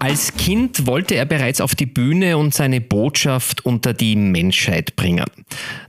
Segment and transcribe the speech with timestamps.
[0.00, 5.26] Als Kind wollte er bereits auf die Bühne und seine Botschaft unter die Menschheit bringen.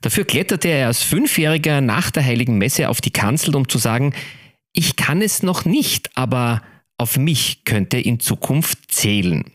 [0.02, 4.14] Dafür kletterte er als Fünfjähriger nach der Heiligen Messe auf die Kanzel, um zu sagen,
[4.74, 6.64] ich kann es noch nicht, aber
[6.98, 9.46] auf mich könnte in Zukunft zählen.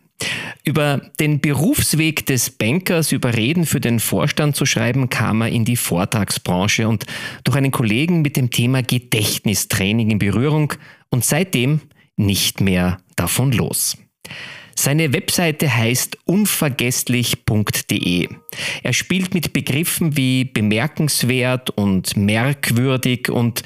[0.63, 5.65] Über den Berufsweg des Bankers über Reden für den Vorstand zu schreiben, kam er in
[5.65, 7.05] die Vortragsbranche und
[7.43, 10.73] durch einen Kollegen mit dem Thema Gedächtnistraining in Berührung
[11.11, 11.80] und seitdem
[12.16, 13.99] nicht mehr davon los.
[14.76, 18.29] Seine Webseite heißt unvergesslich.de.
[18.82, 23.62] Er spielt mit Begriffen wie bemerkenswert und merkwürdig und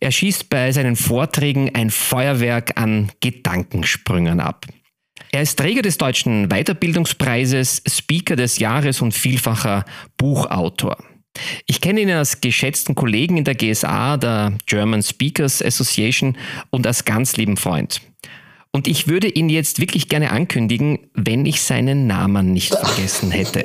[0.00, 4.66] er schießt bei seinen Vorträgen ein Feuerwerk an Gedankensprüngen ab.
[5.30, 9.84] Er ist Träger des Deutschen Weiterbildungspreises, Speaker des Jahres und vielfacher
[10.16, 10.96] Buchautor.
[11.66, 16.36] Ich kenne ihn als geschätzten Kollegen in der GSA, der German Speakers Association,
[16.70, 18.00] und als ganz lieben Freund.
[18.74, 23.64] Und ich würde ihn jetzt wirklich gerne ankündigen, wenn ich seinen Namen nicht vergessen hätte.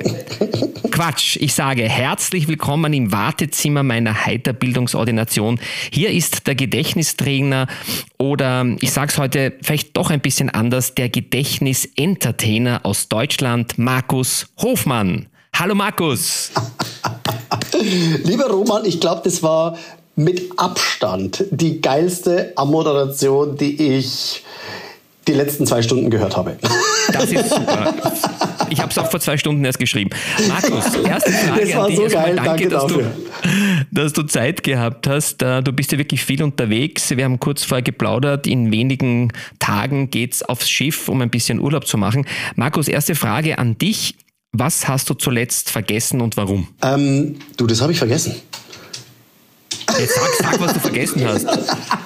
[0.90, 5.60] Quatsch, ich sage herzlich willkommen im Wartezimmer meiner Heiterbildungsordination.
[5.90, 7.68] Hier ist der Gedächtnistrainer
[8.18, 14.48] oder ich sage es heute vielleicht doch ein bisschen anders, der Gedächtnisentertainer aus Deutschland, Markus
[14.58, 15.30] Hofmann.
[15.54, 16.50] Hallo Markus.
[18.24, 19.78] Lieber Roman, ich glaube, das war
[20.16, 24.44] mit Abstand die geilste Ammoderation, die ich
[25.28, 26.56] die letzten zwei Stunden gehört habe.
[27.12, 27.94] Das ist super.
[28.70, 30.10] Ich habe es auch vor zwei Stunden erst geschrieben.
[30.48, 31.98] Markus, erste Frage das war an dich.
[31.98, 33.02] so geil, danke, danke dass, dafür.
[33.02, 33.48] Du,
[33.90, 35.40] dass du Zeit gehabt hast.
[35.40, 37.16] Du bist ja wirklich viel unterwegs.
[37.16, 38.46] Wir haben kurz vorher geplaudert.
[38.46, 42.26] In wenigen Tagen geht's aufs Schiff, um ein bisschen Urlaub zu machen.
[42.56, 44.14] Markus, erste Frage an dich.
[44.52, 46.68] Was hast du zuletzt vergessen und warum?
[46.82, 48.34] Ähm, du, das habe ich vergessen.
[49.98, 51.46] Jetzt sag, sag, was du vergessen hast.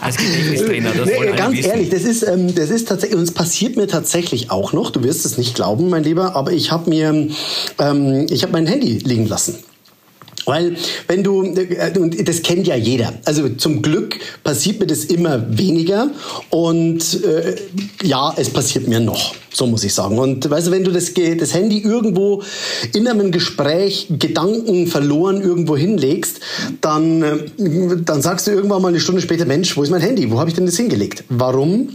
[0.01, 1.71] Als Gedächtnistrainer, das Nee, wollen ganz wissen.
[1.71, 5.03] ehrlich, das ist, ähm, das ist tatsächlich, und es passiert mir tatsächlich auch noch, du
[5.03, 7.29] wirst es nicht glauben, mein Lieber, aber ich habe mir,
[7.79, 9.57] ähm, ich habe mein Handy liegen lassen.
[10.45, 10.77] Weil,
[11.09, 13.13] wenn du, äh, und das kennt ja jeder.
[13.25, 16.11] Also zum Glück passiert mir das immer weniger.
[16.51, 17.57] Und äh,
[18.03, 19.35] ja, es passiert mir noch.
[19.55, 20.19] So muss ich sagen.
[20.19, 22.43] Und weißt du, wenn du das, das Handy irgendwo
[22.95, 26.41] in einem Gespräch Gedanken verloren irgendwo hinlegst,
[26.81, 27.37] dann, äh,
[28.05, 30.31] dann sagst du irgendwann mal eine Stunde später, Mensch, wo ist mein Handy?
[30.31, 31.25] Wo habe ich denn das hingelegt?
[31.29, 31.89] Warum?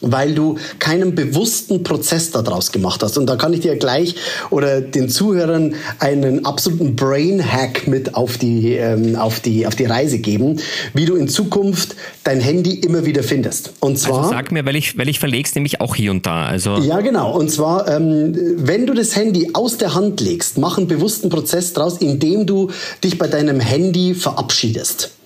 [0.00, 3.18] Weil du keinen bewussten Prozess daraus gemacht hast.
[3.18, 4.14] Und da kann ich dir gleich
[4.50, 10.18] oder den Zuhörern einen absoluten Brain-Hack mit auf die, ähm, auf, die, auf die Reise
[10.18, 10.60] geben,
[10.94, 13.72] wie du in Zukunft dein Handy immer wieder findest.
[13.80, 14.18] Und zwar...
[14.18, 16.46] Also sag mir, weil ich, weil ich verleg's nämlich auch hier und da.
[16.46, 17.36] Also Ja, genau.
[17.36, 21.72] Und zwar, ähm, wenn du das Handy aus der Hand legst, mach einen bewussten Prozess
[21.72, 22.70] draus, indem du
[23.02, 25.17] dich bei deinem Handy verabschiedest.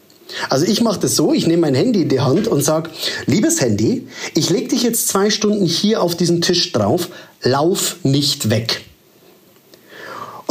[0.49, 2.91] Also ich mache das so, ich nehme mein Handy in die Hand und sag,
[3.27, 7.09] liebes Handy, ich leg dich jetzt zwei Stunden hier auf diesen Tisch drauf,
[7.43, 8.83] lauf nicht weg.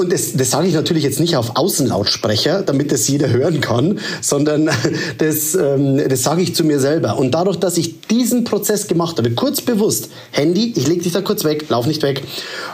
[0.01, 3.99] Und das, das sage ich natürlich jetzt nicht auf Außenlautsprecher, damit das jeder hören kann,
[4.19, 4.67] sondern
[5.19, 7.19] das, ähm, das sage ich zu mir selber.
[7.19, 11.21] Und dadurch, dass ich diesen Prozess gemacht habe, kurz bewusst, Handy, ich leg dich da
[11.21, 12.23] kurz weg, lauf nicht weg,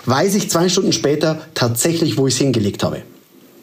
[0.05, 3.01] weiß ich zwei Stunden später tatsächlich, wo ich es hingelegt habe.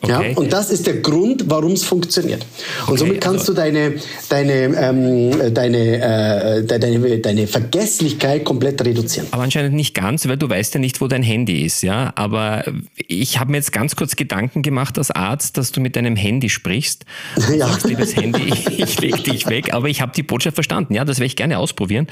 [0.04, 0.31] Okay.
[0.32, 2.44] Ja, und das ist der Grund, warum es funktioniert.
[2.87, 3.94] Und Okay, somit kannst also- du deine,
[4.28, 5.78] deine, ähm, deine,
[6.59, 9.26] äh, de- deine, deine Vergesslichkeit komplett reduzieren.
[9.31, 12.12] Aber anscheinend nicht ganz, weil du weißt ja nicht, wo dein Handy ist, ja.
[12.16, 12.65] Aber
[13.09, 16.48] ich habe mir jetzt ganz kurz Gedanken gemacht als Arzt, dass du mit deinem Handy
[16.48, 17.04] sprichst.
[17.54, 17.69] Ja.
[17.69, 19.72] sagst, liebes Handy, ich leg dich weg.
[19.75, 20.94] Aber ich habe die Botschaft verstanden.
[20.94, 22.07] Ja, das werde ich gerne ausprobieren.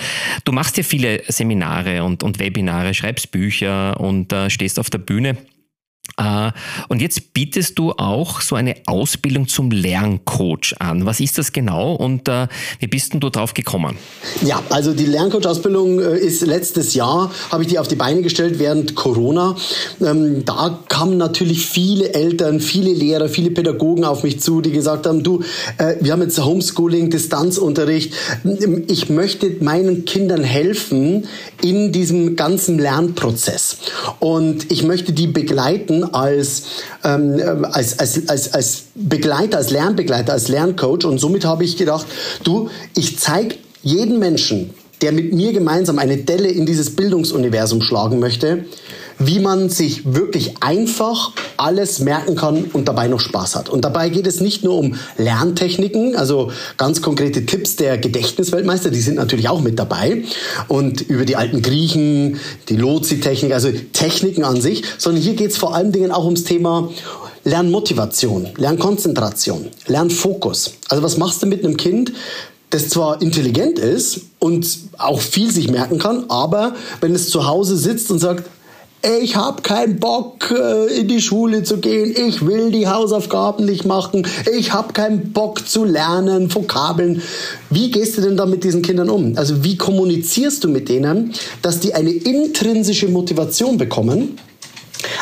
[0.44, 4.98] Du machst ja viele Seminare und, und Webinare, schreibst Bücher und äh, stehst auf der
[4.98, 5.36] Bühne.
[6.16, 6.50] Äh,
[6.88, 11.06] Und jetzt bietest du auch so eine Ausbildung zum Lerncoach an.
[11.06, 12.48] Was ist das genau und äh,
[12.80, 13.96] wie bist denn du drauf gekommen?
[14.44, 18.58] Ja, also die Lerncoach-Ausbildung äh, ist letztes Jahr, habe ich die auf die Beine gestellt
[18.58, 19.56] während Corona.
[20.00, 25.06] Ähm, da kamen natürlich viele Eltern, viele Lehrer, viele Pädagogen auf mich zu, die gesagt
[25.06, 25.42] haben, du,
[26.00, 28.14] wir haben jetzt Homeschooling, Distanzunterricht.
[28.88, 31.26] Ich möchte meinen Kindern helfen
[31.62, 33.78] in diesem ganzen Lernprozess.
[34.18, 36.64] Und ich möchte die begleiten als,
[37.04, 41.04] ähm, als, als, als, als Begleiter, als Lernbegleiter, als Lerncoach.
[41.04, 42.06] Und somit habe ich gedacht,
[42.44, 44.70] du, ich zeige jeden Menschen,
[45.02, 48.64] der mit mir gemeinsam eine Delle in dieses Bildungsuniversum schlagen möchte,
[49.18, 53.68] wie man sich wirklich einfach alles merken kann und dabei noch Spaß hat.
[53.68, 59.00] Und dabei geht es nicht nur um Lerntechniken, also ganz konkrete Tipps der Gedächtnisweltmeister, die
[59.00, 60.24] sind natürlich auch mit dabei.
[60.68, 65.56] Und über die alten Griechen, die Lozi-Technik, also Techniken an sich, sondern hier geht es
[65.56, 66.90] vor allen Dingen auch ums Thema
[67.44, 70.74] Lernmotivation, Lernkonzentration, Lernfokus.
[70.88, 72.12] Also was machst du mit einem Kind,
[72.70, 74.66] das zwar intelligent ist und
[74.96, 78.48] auch viel sich merken kann, aber wenn es zu Hause sitzt und sagt,
[79.02, 83.84] ich habe keinen Bock äh, in die Schule zu gehen, ich will die Hausaufgaben nicht
[83.84, 84.26] machen,
[84.56, 87.22] ich habe keinen Bock zu lernen, Vokabeln.
[87.70, 89.37] Wie gehst du denn da mit diesen Kindern um?
[89.37, 91.32] Also wie kommunizierst du mit denen,
[91.62, 94.38] dass die eine intrinsische Motivation bekommen,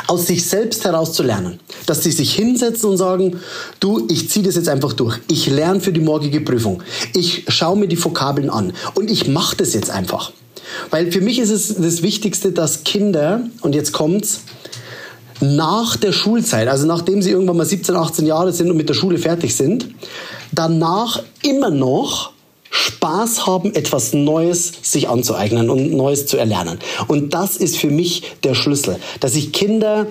[0.06, 1.59] aus sich selbst heraus zu lernen.
[1.87, 3.41] Dass sie sich hinsetzen und sagen,
[3.79, 5.19] du, ich ziehe das jetzt einfach durch.
[5.29, 6.83] Ich lerne für die morgige Prüfung.
[7.15, 10.33] Ich schaue mir die Vokabeln an und ich mache das jetzt einfach.
[10.90, 14.43] Weil für mich ist es das Wichtigste, dass Kinder, und jetzt kommt's,
[15.40, 18.94] nach der Schulzeit, also nachdem sie irgendwann mal 17, 18 Jahre sind und mit der
[18.94, 19.88] Schule fertig sind,
[20.52, 22.32] danach immer noch
[22.70, 26.78] Spaß haben, etwas Neues sich anzueignen und Neues zu erlernen.
[27.08, 30.06] Und das ist für mich der Schlüssel, dass ich Kinder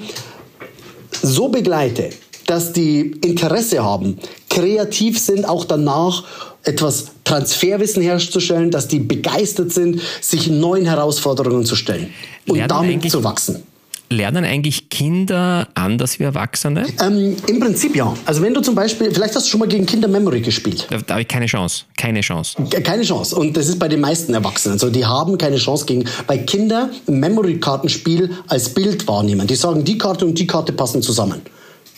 [1.21, 2.09] so begleite,
[2.49, 4.17] dass die Interesse haben,
[4.49, 6.23] kreativ sind, auch danach
[6.63, 12.11] etwas Transferwissen herzustellen, dass die begeistert sind, sich neuen Herausforderungen zu stellen
[12.47, 13.63] und Lernen damit zu wachsen.
[14.11, 16.87] Lernen eigentlich Kinder anders wie Erwachsene?
[16.99, 18.11] Ähm, Im Prinzip ja.
[18.25, 20.87] Also wenn du zum Beispiel, vielleicht hast du schon mal gegen Kinder Memory gespielt.
[20.89, 21.83] Da, da habe ich keine Chance.
[21.95, 22.57] Keine Chance.
[22.83, 23.35] Keine Chance.
[23.35, 24.73] Und das ist bei den meisten Erwachsenen.
[24.73, 29.45] Also die haben keine Chance gegen, bei Kindern ein Memory-Kartenspiel als Bild wahrnehmen.
[29.45, 31.41] Die sagen, die Karte und die Karte passen zusammen.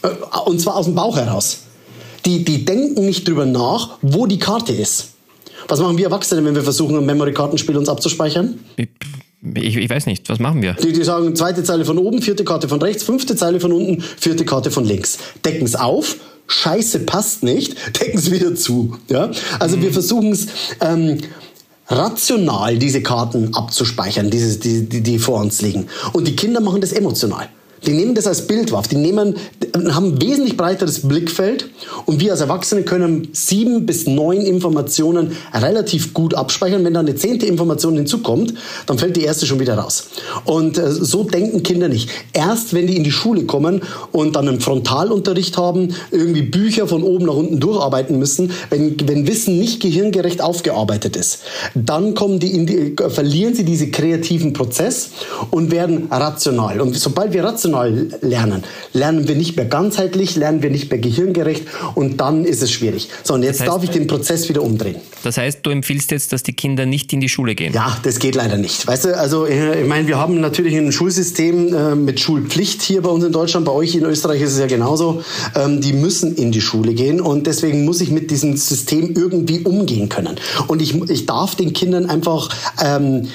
[0.02, 0.08] Äh,
[0.46, 1.62] und zwar aus dem Bauch heraus.
[2.26, 5.10] Die, die denken nicht drüber nach, wo die Karte ist.
[5.68, 8.60] Was machen wir Erwachsene, wenn wir versuchen, ein Memory-Kartenspiel uns abzuspeichern?
[9.56, 10.74] Ich, ich, weiß nicht, was machen wir?
[10.74, 14.02] Die, die sagen, zweite Zeile von oben, vierte Karte von rechts, fünfte Zeile von unten,
[14.02, 15.18] vierte Karte von links.
[15.44, 16.18] Decken es auf,
[16.48, 18.98] Scheiße passt nicht, decken es wieder zu.
[19.10, 19.32] Ja?
[19.60, 19.84] Also mhm.
[19.84, 20.48] wir versuchen es
[20.80, 21.18] ähm,
[21.88, 25.88] rational, diese Karten abzuspeichern, diese, die, die, die vor uns liegen.
[26.14, 27.50] Und die Kinder machen das emotional.
[27.86, 28.84] Die nehmen das als Bild wahr.
[28.90, 29.36] Die nehmen,
[29.90, 31.70] haben ein wesentlich breiteres Blickfeld
[32.06, 36.84] und wir als Erwachsene können sieben bis neun Informationen relativ gut abspeichern.
[36.86, 38.54] Wenn da eine zehnte Information hinzukommt,
[38.86, 40.10] dann fällt die erste schon wieder raus.
[40.46, 42.10] Und äh, so denken Kinder nicht.
[42.34, 43.82] Erst wenn die in die Schule kommen
[44.12, 49.28] und dann einen Frontalunterricht haben, irgendwie Bücher von oben nach unten durcharbeiten müssen, wenn, wenn
[49.28, 51.40] Wissen nicht gehirngerecht aufgearbeitet ist,
[51.74, 55.10] dann kommen die, die verlieren sie diesen kreativen Prozess
[55.50, 56.80] und werden rational.
[56.80, 58.64] Und sobald wir rational rational lernen.
[58.94, 61.64] Lernen wir nicht mehr ganzheitlich, lernen wir nicht mehr gehirngerecht
[61.96, 63.10] und dann ist es schwierig.
[63.24, 64.98] So, und jetzt das heißt, darf ich den Prozess wieder umdrehen.
[65.24, 67.74] Das heißt, du empfiehlst jetzt, dass die Kinder nicht in die Schule gehen?
[67.74, 68.86] Ja, das geht leider nicht.
[68.88, 73.02] Weißt du, also äh, ich meine, wir haben natürlich ein Schulsystem äh, mit Schulpflicht hier
[73.02, 75.24] bei uns in Deutschland, bei euch in Österreich ist es ja genauso.
[75.56, 79.60] Ähm, die müssen in die Schule gehen und deswegen muss ich mit diesem System irgendwie
[79.60, 80.36] umgehen können.
[80.68, 82.50] Und ich, ich darf den Kindern einfach
[82.84, 83.28] ähm,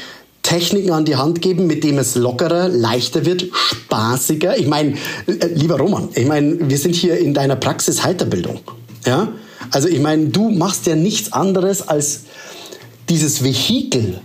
[0.47, 4.57] Techniken an die Hand geben, mit dem es lockerer, leichter wird, spaßiger.
[4.57, 4.95] Ich meine,
[5.27, 8.61] äh, lieber Roman, ich meine, wir sind hier in deiner Praxis Heiterbildung.
[9.05, 9.33] Ja?
[9.73, 12.23] Also ich meine, du machst ja nichts anderes als
[13.09, 14.21] dieses Vehikel,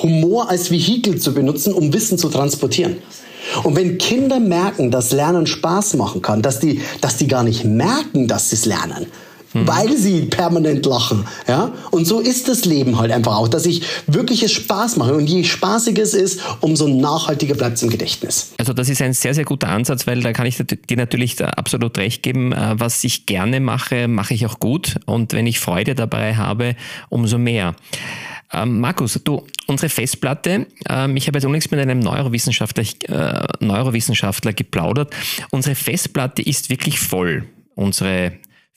[0.00, 2.98] Humor als Vehikel zu benutzen, um Wissen zu transportieren.
[3.64, 7.64] Und wenn Kinder merken, dass Lernen Spaß machen kann, dass die, dass die gar nicht
[7.64, 9.06] merken, dass sie es lernen,
[9.52, 9.66] mhm.
[9.66, 11.26] weil sie permanent lachen.
[11.48, 11.72] Ja?
[11.90, 15.14] Und so ist das Leben halt einfach auch, dass ich wirklich es Spaß mache.
[15.14, 18.52] Und je spaßiger es ist, umso nachhaltiger bleibt es im Gedächtnis.
[18.58, 21.98] Also das ist ein sehr, sehr guter Ansatz, weil da kann ich dir natürlich absolut
[21.98, 22.52] recht geben.
[22.52, 24.96] Äh, was ich gerne mache, mache ich auch gut.
[25.06, 26.76] Und wenn ich Freude dabei habe,
[27.08, 27.74] umso mehr.
[28.52, 34.52] Ähm, Markus, du, unsere Festplatte, ähm, ich habe jetzt unlängst mit einem Neurowissenschaftler, äh, Neurowissenschaftler
[34.52, 35.14] geplaudert.
[35.50, 37.44] Unsere Festplatte ist wirklich voll.
[37.74, 38.32] Unsere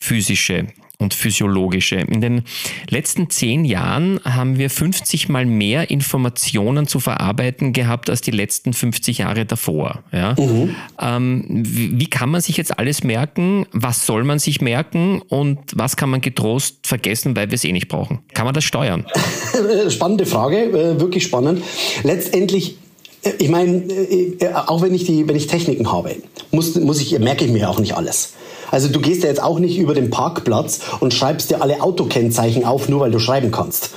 [0.05, 1.95] physische und physiologische.
[1.95, 2.43] In den
[2.89, 8.74] letzten zehn Jahren haben wir 50 mal mehr Informationen zu verarbeiten gehabt als die letzten
[8.74, 10.03] 50 Jahre davor.
[10.13, 10.35] Ja?
[10.38, 10.75] Mhm.
[11.01, 13.65] Ähm, wie, wie, kann man sich jetzt alles merken?
[13.71, 15.21] Was soll man sich merken?
[15.27, 18.19] Und was kann man getrost vergessen, weil wir es eh nicht brauchen?
[18.33, 19.05] Kann man das steuern?
[19.89, 21.62] Spannende Frage, äh, wirklich spannend.
[22.03, 22.77] Letztendlich
[23.24, 26.15] äh, ich meine, äh, auch wenn ich die, wenn ich Techniken habe,
[26.51, 28.33] muss, muss ich, merke ich mir auch nicht alles.
[28.72, 32.65] Also du gehst ja jetzt auch nicht über den Parkplatz und schreibst dir alle Autokennzeichen
[32.65, 33.91] auf, nur weil du schreiben kannst.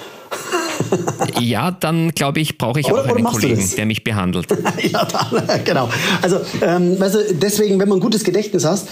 [1.41, 4.47] ja, dann glaube ich, brauche ich auch oder, einen Kollegen, der mich behandelt.
[4.93, 5.89] ja, dann, genau.
[6.23, 8.89] Also, ähm, weißt du, deswegen, wenn man ein gutes Gedächtnis hast,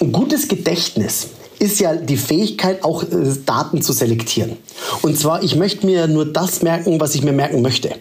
[0.00, 1.28] ein gutes Gedächtnis
[1.58, 3.06] ist ja die Fähigkeit, auch äh,
[3.46, 4.56] Daten zu selektieren.
[5.02, 7.94] Und zwar, ich möchte mir nur das merken, was ich mir merken möchte.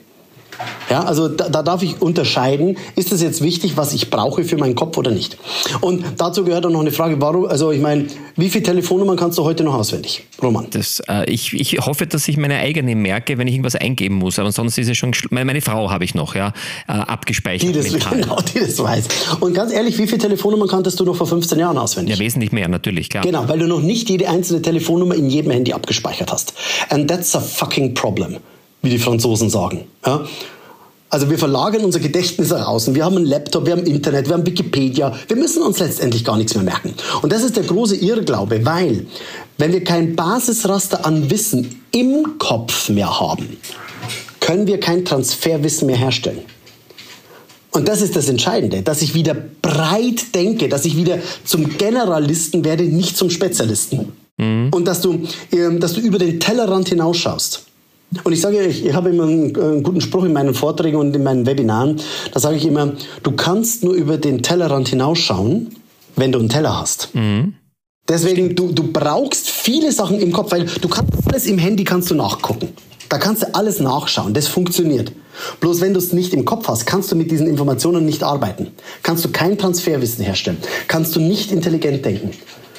[0.90, 4.58] Ja, also da, da darf ich unterscheiden, ist es jetzt wichtig, was ich brauche für
[4.58, 5.38] meinen Kopf oder nicht.
[5.80, 9.38] Und dazu gehört auch noch eine Frage, warum, also ich meine, wie viele Telefonnummern kannst
[9.38, 10.68] du heute noch auswendig, Roman?
[10.72, 14.40] Das, äh, ich, ich hoffe, dass ich meine eigene merke, wenn ich irgendwas eingeben muss,
[14.40, 16.54] aber sonst ist es schon, meine, meine Frau habe ich noch, ja,
[16.88, 17.70] äh, abgespeichert.
[17.70, 19.08] Die das, genau, die das weiß.
[19.40, 22.18] Und ganz ehrlich, wie viele Telefonnummern kanntest du noch vor 15 Jahren auswendig?
[22.18, 23.24] Ja, wesentlich mehr, natürlich, klar.
[23.24, 26.54] Genau, weil du noch nicht jede einzelne Telefonnummer in jedem Handy abgespeichert hast.
[26.90, 28.38] And that's a fucking problem,
[28.82, 29.86] wie die Franzosen sagen.
[30.06, 30.26] Ja?
[31.10, 32.96] Also wir verlagern unser Gedächtnis nach außen.
[32.96, 35.14] Wir haben einen Laptop, wir haben Internet, wir haben Wikipedia.
[35.28, 36.94] Wir müssen uns letztendlich gar nichts mehr merken.
[37.22, 39.06] Und das ist der große Irrglaube, weil
[39.58, 43.58] wenn wir kein Basisraster an Wissen im Kopf mehr haben,
[44.40, 46.44] können wir kein Transferwissen mehr herstellen.
[47.72, 52.64] Und das ist das Entscheidende, dass ich wieder breit denke, dass ich wieder zum Generalisten
[52.64, 54.14] werde, nicht zum Spezialisten.
[54.38, 54.70] Mhm.
[54.72, 57.66] Und dass du, ähm, dass du über den Tellerrand hinausschaust.
[58.24, 61.16] Und ich sage, ich, ich habe immer einen, einen, guten Spruch in meinen Vorträgen und
[61.16, 62.00] in meinen Webinaren.
[62.34, 65.76] Da sage ich immer, du kannst nur über den Tellerrand hinausschauen,
[66.18, 67.16] wenn du einen Teller hast.
[67.16, 67.54] Mhm.
[68.10, 72.12] Deswegen, du, du brauchst viele Sachen im Kopf, weil du kannst alles im Handy kannst
[72.12, 72.70] du nachgucken.
[73.08, 74.34] Da kannst du alles nachschauen.
[74.34, 75.12] Das funktioniert.
[75.60, 78.72] Bloß wenn du es nicht im Kopf hast, kannst du mit diesen Informationen nicht arbeiten.
[79.04, 80.58] Kannst du kein Transferwissen herstellen.
[80.88, 82.32] Kannst du nicht intelligent denken.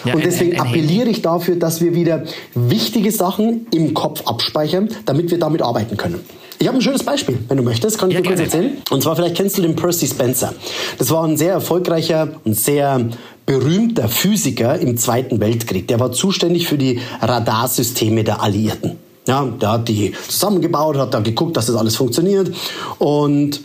[0.05, 3.95] Ja, und deswegen ein, ein, ein appelliere ich dafür, dass wir wieder wichtige Sachen im
[3.95, 6.21] Kopf abspeichern, damit wir damit arbeiten können.
[6.59, 8.77] Ich habe ein schönes Beispiel, wenn du möchtest, kann ich ja, dir kurz erzählen.
[8.91, 10.55] Und zwar vielleicht kennst du den Percy Spencer.
[10.97, 13.09] Das war ein sehr erfolgreicher und sehr
[13.47, 15.89] berühmter Physiker im Zweiten Weltkrieg.
[15.89, 18.93] Der war zuständig für die Radarsysteme der Alliierten.
[19.27, 22.55] Ja, der hat die zusammengebaut, hat da geguckt, dass das alles funktioniert.
[22.99, 23.61] Und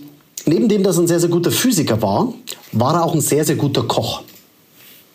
[0.48, 2.34] neben dem, dass er ein sehr, sehr guter Physiker war,
[2.72, 4.24] war er auch ein sehr, sehr guter Koch.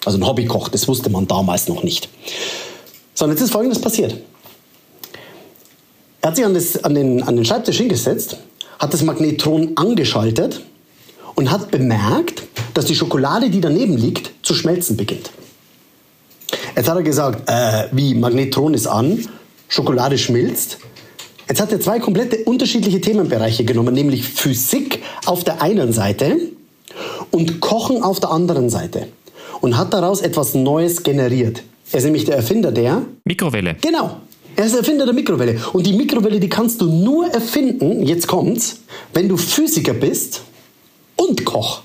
[0.04, 2.08] Also ein Hobbykoch, das wusste man damals noch nicht.
[3.14, 4.16] So, und jetzt ist Folgendes passiert.
[6.20, 8.36] Er hat sich an, das, an, den, an den Schreibtisch hingesetzt,
[8.78, 10.62] hat das Magnetron angeschaltet
[11.34, 12.42] und hat bemerkt,
[12.74, 15.30] dass die Schokolade, die daneben liegt, zu schmelzen beginnt.
[16.76, 19.28] Jetzt hat er gesagt, äh, wie, Magnetron ist an,
[19.68, 20.78] Schokolade schmilzt.
[21.48, 26.38] Jetzt hat er zwei komplette unterschiedliche Themenbereiche genommen, nämlich Physik auf der einen Seite
[27.30, 29.08] und Kochen auf der anderen Seite
[29.62, 31.62] und hat daraus etwas Neues generiert.
[31.90, 33.76] Er ist nämlich der Erfinder der Mikrowelle.
[33.80, 34.18] Genau.
[34.56, 35.58] Er ist der Erfinder der Mikrowelle.
[35.72, 38.80] Und die Mikrowelle, die kannst du nur erfinden, jetzt kommt's,
[39.14, 40.42] wenn du Physiker bist
[41.16, 41.82] und Koch.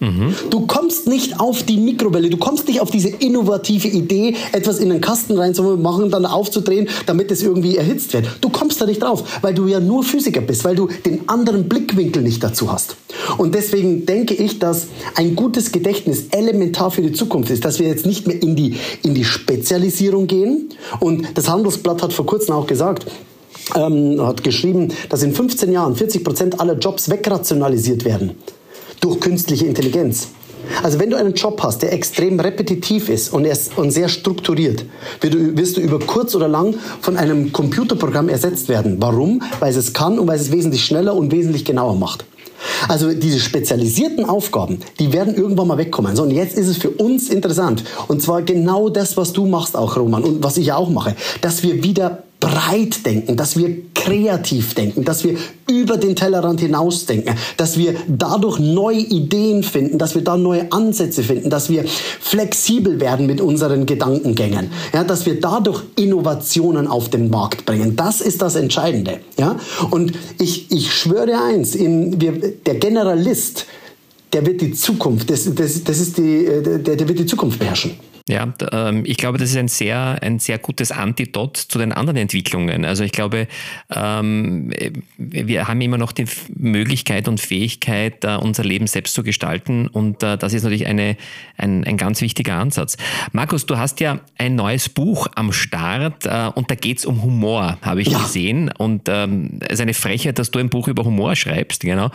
[0.00, 0.32] Mhm.
[0.50, 4.92] Du kommst nicht auf die Mikrowelle, du kommst nicht auf diese innovative Idee, etwas in
[4.92, 8.28] einen Kasten reinzumachen, dann aufzudrehen, damit es irgendwie erhitzt wird.
[8.40, 11.68] Du kommst da nicht drauf, weil du ja nur Physiker bist, weil du den anderen
[11.68, 12.96] Blickwinkel nicht dazu hast.
[13.38, 14.86] Und deswegen denke ich, dass
[15.16, 18.76] ein gutes Gedächtnis elementar für die Zukunft ist, dass wir jetzt nicht mehr in die,
[19.02, 20.68] in die Spezialisierung gehen.
[21.00, 23.06] Und das Handelsblatt hat vor kurzem auch gesagt,
[23.74, 28.36] ähm, hat geschrieben, dass in 15 Jahren 40 Prozent aller Jobs wegrationalisiert werden
[29.00, 30.28] durch künstliche Intelligenz.
[30.82, 34.84] Also wenn du einen Job hast, der extrem repetitiv ist und, und sehr strukturiert,
[35.20, 38.96] wirst du über kurz oder lang von einem Computerprogramm ersetzt werden.
[39.00, 39.42] Warum?
[39.60, 42.24] Weil es es kann und weil es es wesentlich schneller und wesentlich genauer macht.
[42.88, 46.16] Also diese spezialisierten Aufgaben, die werden irgendwann mal wegkommen.
[46.16, 47.84] So, und jetzt ist es für uns interessant.
[48.08, 51.62] Und zwar genau das, was du machst auch, Roman, und was ich auch mache, dass
[51.62, 55.36] wir wieder breit denken, dass wir kreativ denken, dass wir
[55.68, 60.70] über den Tellerrand hinaus denken, dass wir dadurch neue Ideen finden, dass wir da neue
[60.70, 61.84] Ansätze finden, dass wir
[62.20, 67.96] flexibel werden mit unseren Gedankengängen, ja, dass wir dadurch Innovationen auf den Markt bringen.
[67.96, 69.18] Das ist das Entscheidende.
[69.36, 69.56] Ja?
[69.90, 73.66] Und ich, ich schwöre eins, in, wir, der Generalist,
[74.32, 77.92] der wird die Zukunft, das, das, das ist die, der, der wird die Zukunft beherrschen.
[78.28, 82.18] Ja, ähm, ich glaube, das ist ein sehr, ein sehr gutes Antidot zu den anderen
[82.18, 82.84] Entwicklungen.
[82.84, 83.48] Also ich glaube,
[83.90, 84.70] ähm,
[85.16, 90.36] wir haben immer noch die Möglichkeit und Fähigkeit, unser Leben selbst zu gestalten und äh,
[90.36, 91.16] das ist natürlich eine,
[91.56, 92.98] ein, ein ganz wichtiger Ansatz.
[93.32, 97.22] Markus, du hast ja ein neues Buch am Start äh, und da geht es um
[97.22, 98.18] Humor, habe ich ja.
[98.18, 102.10] gesehen und ähm, es ist eine Frechheit, dass du ein Buch über Humor schreibst, genau.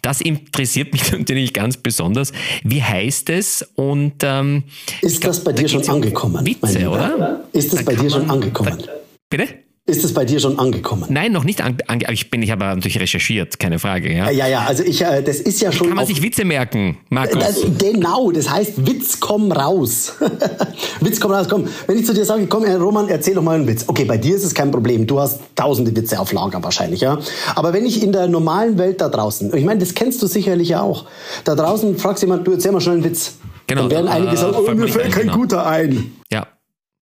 [0.00, 2.32] Das interessiert mich natürlich ganz besonders.
[2.64, 4.64] Wie heißt es und ähm,
[5.02, 6.46] ist das bei dir schon angekommen?
[6.46, 7.44] Witze, oder?
[7.52, 8.82] Ist es bei dir schon angekommen?
[9.30, 9.48] Bitte?
[9.88, 11.06] Ist es bei dir schon angekommen?
[11.08, 11.62] Nein, noch nicht.
[11.62, 11.78] Ange
[12.12, 14.12] ich bin, ich habe natürlich recherchiert, keine Frage.
[14.12, 15.86] Ja, ja, ja also ich, äh, das ist ja schon.
[15.88, 17.38] Kann man sich Witze merken, Markus?
[17.38, 20.12] Das, genau, das heißt Witz komm raus.
[21.00, 21.66] Witz komm raus, komm.
[21.86, 23.84] Wenn ich zu dir sage, komm, Roman, erzähl doch mal einen Witz.
[23.86, 25.06] Okay, bei dir ist es kein Problem.
[25.06, 27.18] Du hast tausende Witze auf Lager wahrscheinlich, ja.
[27.54, 30.68] Aber wenn ich in der normalen Welt da draußen, ich meine, das kennst du sicherlich
[30.68, 31.06] ja auch.
[31.44, 33.38] Da draußen fragst jemand, du erzähl mal schnell einen Witz.
[33.68, 33.82] Genau.
[33.82, 35.36] Dann werden einige sagen, oh, mir fällt kein genau.
[35.36, 36.12] guter ein.
[36.32, 36.48] Ja.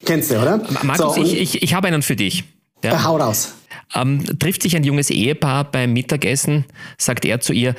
[0.04, 0.60] Kennst du, oder?
[0.82, 2.44] Markus, so, ich, ich, ich habe einen für dich.
[2.84, 3.04] Ja.
[3.04, 3.54] Hau raus.
[3.94, 6.64] Ähm, trifft sich ein junges Ehepaar beim Mittagessen,
[6.98, 7.74] sagt er zu ihr,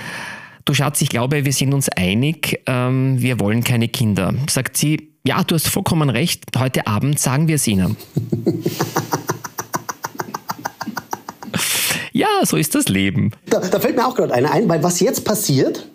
[0.66, 4.34] du Schatz, ich glaube, wir sind uns einig, ähm, wir wollen keine Kinder.
[4.50, 7.98] Sagt sie, ja, du hast vollkommen recht, heute Abend sagen wir es ihnen.
[12.14, 13.32] ja, so ist das Leben.
[13.48, 15.88] Da, da fällt mir auch gerade einer ein, weil was jetzt passiert,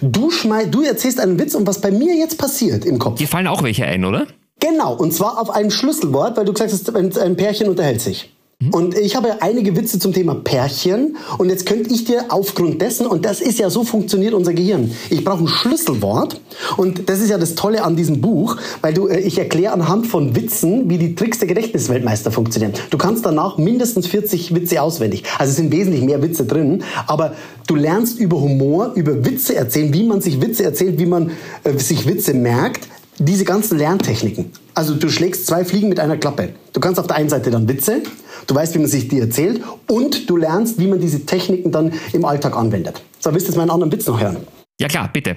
[0.00, 3.18] du, schmei du erzählst einen Witz und was bei mir jetzt passiert im Kopf.
[3.18, 4.26] Dir fallen auch welche ein, oder?
[4.60, 8.34] Genau, und zwar auf ein Schlüsselwort, weil du gesagt hast, ein Pärchen unterhält sich.
[8.60, 8.74] Mhm.
[8.74, 13.06] Und ich habe einige Witze zum Thema Pärchen und jetzt könnte ich dir aufgrund dessen,
[13.06, 16.40] und das ist ja so funktioniert unser Gehirn, ich brauche ein Schlüsselwort
[16.76, 20.08] und das ist ja das Tolle an diesem Buch, weil du, äh, ich erkläre anhand
[20.08, 22.72] von Witzen, wie die Tricks der Gedächtnisweltmeister funktionieren.
[22.90, 25.22] Du kannst danach mindestens 40 Witze auswendig.
[25.38, 27.34] Also es sind wesentlich mehr Witze drin, aber
[27.68, 31.30] du lernst über Humor, über Witze erzählen, wie man sich Witze erzählt, wie man
[31.62, 32.88] äh, sich Witze merkt,
[33.20, 34.50] diese ganzen Lerntechniken.
[34.78, 36.50] Also du schlägst zwei Fliegen mit einer Klappe.
[36.72, 38.00] Du kannst auf der einen Seite dann Witze,
[38.46, 41.92] du weißt, wie man sich die erzählt und du lernst, wie man diese Techniken dann
[42.12, 43.02] im Alltag anwendet.
[43.18, 44.36] So, willst du jetzt meinen anderen Witz noch hören?
[44.78, 45.36] Ja klar, bitte.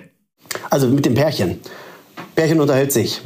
[0.70, 1.60] Also mit dem Pärchen.
[2.36, 3.22] Pärchen unterhält sich.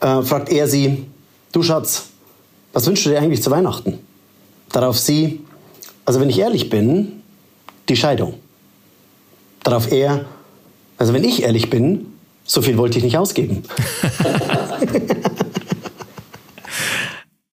[0.00, 1.06] Äh, fragt er sie,
[1.52, 2.08] du Schatz,
[2.72, 4.00] was wünschst du dir eigentlich zu Weihnachten?
[4.72, 5.44] Darauf sie,
[6.04, 7.22] also wenn ich ehrlich bin,
[7.88, 8.34] die Scheidung.
[9.62, 10.24] Darauf er,
[10.98, 12.06] also wenn ich ehrlich bin,
[12.42, 13.62] so viel wollte ich nicht ausgeben.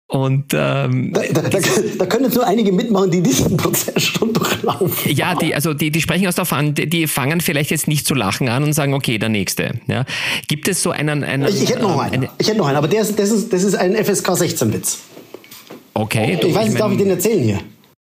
[0.08, 1.58] Und ähm, da, da, da,
[1.98, 5.12] da, können jetzt nur einige mitmachen, die diesen Prozess schon durchlaufen.
[5.12, 8.06] Ja, die, also die, die sprechen aus der Fan, die, die, fangen vielleicht jetzt nicht
[8.06, 9.80] zu lachen an und sagen, okay, der nächste.
[9.88, 10.04] Ja.
[10.46, 11.24] Gibt es so einen.
[11.24, 12.14] einen ich, ich hätte noch einen.
[12.14, 14.98] Eine, ich hätte noch einen, aber der ist, das, ist, das ist ein FSK 16-Witz.
[15.94, 16.38] Okay.
[16.40, 17.58] Du, ich weiß nicht, darf ich den erzählen hier?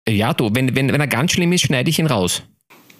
[0.09, 2.41] Ja, du, wenn, wenn, wenn er ganz schlimm ist, schneide ich ihn raus.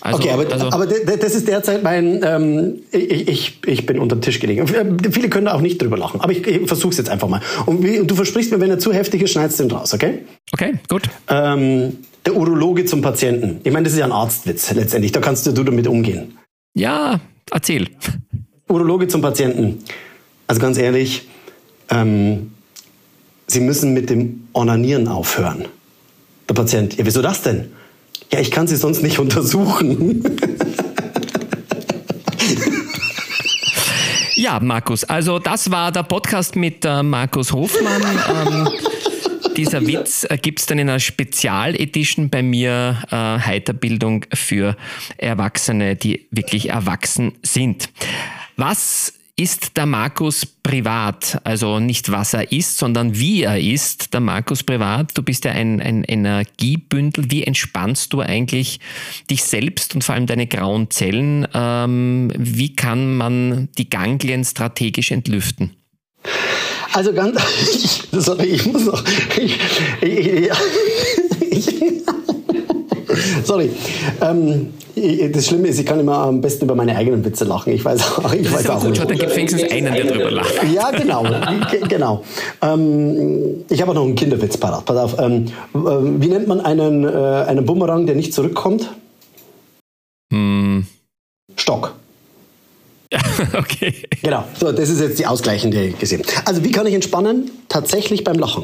[0.02, 4.16] Also, okay, aber, also aber das ist derzeit mein, ähm, ich, ich, ich bin unter
[4.16, 4.68] den Tisch gelegen.
[4.68, 7.28] Äh, viele können da auch nicht drüber lachen, aber ich, ich versuche es jetzt einfach
[7.28, 7.42] mal.
[7.68, 9.94] Und, wie, und, du versprichst mir, wenn er zu heftig ist, schneidest du ihn raus,
[9.94, 10.20] okay?
[10.54, 11.04] Okay, gut.
[11.30, 13.62] Ähm, der Urologe zum Patienten.
[13.64, 16.38] Ich meine, das ist ja ein Arztwitz letztendlich, da kannst du, du damit umgehen.
[16.74, 17.20] Ja,
[17.52, 17.88] erzähl.
[18.68, 19.84] Urologe zum Patienten.
[20.48, 21.28] Also ganz ehrlich,
[21.90, 22.52] ähm,
[23.52, 25.66] Sie müssen mit dem Onanieren aufhören.
[26.48, 27.74] Der Patient, ja, wieso das denn?
[28.34, 30.24] Ja, ich kann sie sonst nicht untersuchen.
[34.36, 38.02] Ja, Markus, also das war der Podcast mit äh, Markus Hofmann.
[38.02, 38.70] Ähm,
[39.56, 44.76] dieser Witz äh, gibt es dann in einer Spezialedition bei mir, äh, Heiterbildung für
[45.18, 47.90] Erwachsene, die wirklich erwachsen sind.
[48.58, 51.42] Was ist der Markus privat?
[51.44, 55.18] Also nicht was er ist, sondern wie er ist, der Markus privat.
[55.18, 57.32] Du bist ja ein, ein Energiebündel.
[57.32, 58.80] Wie entspannst du eigentlich
[59.30, 61.48] dich selbst und vor allem deine grauen Zellen?
[61.54, 65.76] Ähm, wie kann man die Ganglien strategisch entlüften?
[66.94, 67.42] Also ganz,
[68.12, 69.04] sorry, ich muss noch,
[69.38, 69.58] ich,
[70.02, 70.50] ich,
[71.50, 71.82] ich,
[73.44, 73.72] sorry,
[74.22, 74.74] ähm,
[75.32, 77.74] das Schlimme ist, ich kann immer am besten über meine eigenen Witze lachen.
[77.74, 79.10] Ich weiß auch, ich das weiß auch gut, nicht.
[79.10, 80.54] Dann gibt wenigstens einen, der drüber lacht.
[80.74, 81.26] Ja, genau.
[81.88, 82.24] genau.
[82.62, 84.86] Ähm, ich habe auch noch einen Kinderwitz parat.
[84.86, 85.20] Pass auf.
[85.20, 88.90] Ähm, äh, wie nennt man einen, äh, einen Bumerang, der nicht zurückkommt?
[90.34, 90.86] Hm.
[91.56, 91.96] Stock.
[93.54, 93.94] okay.
[94.22, 94.44] Genau.
[94.60, 96.22] So, das ist jetzt die ausgleichende gesehen.
[96.46, 97.52] Also, wie kann ich entspannen?
[97.68, 98.64] Tatsächlich beim Lachen.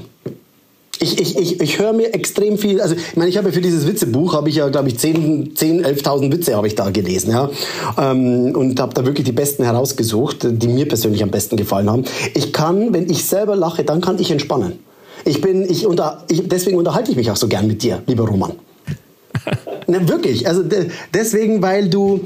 [1.00, 3.62] Ich, ich, ich, ich höre mir extrem viel, also ich meine, ich habe ja für
[3.62, 7.32] dieses Witzebuch, habe ich ja, glaube ich, 10, 10 11.000 Witze habe ich da gelesen,
[7.32, 7.50] ja.
[7.98, 12.06] Ähm, und habe da wirklich die besten herausgesucht, die mir persönlich am besten gefallen haben.
[12.34, 14.80] Ich kann, wenn ich selber lache, dann kann ich entspannen.
[15.26, 18.28] Ich bin, ich unter, ich, deswegen unterhalte ich mich auch so gern mit dir, lieber
[18.28, 18.54] Roman.
[19.88, 20.64] Na, wirklich, also
[21.14, 22.22] deswegen, weil du,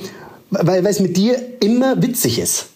[0.49, 2.70] weil es mit dir immer witzig ist.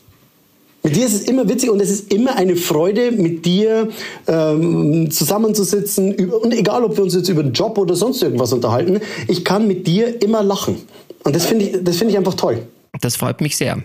[0.85, 3.89] Mit dir ist es immer witzig und es ist immer eine Freude, mit dir
[4.27, 6.13] ähm, zusammenzusitzen.
[6.29, 9.67] Und egal, ob wir uns jetzt über den Job oder sonst irgendwas unterhalten, ich kann
[9.67, 10.77] mit dir immer lachen.
[11.23, 12.67] Und das finde ich, das finde ich einfach toll.
[13.01, 13.83] Das freut mich sehr.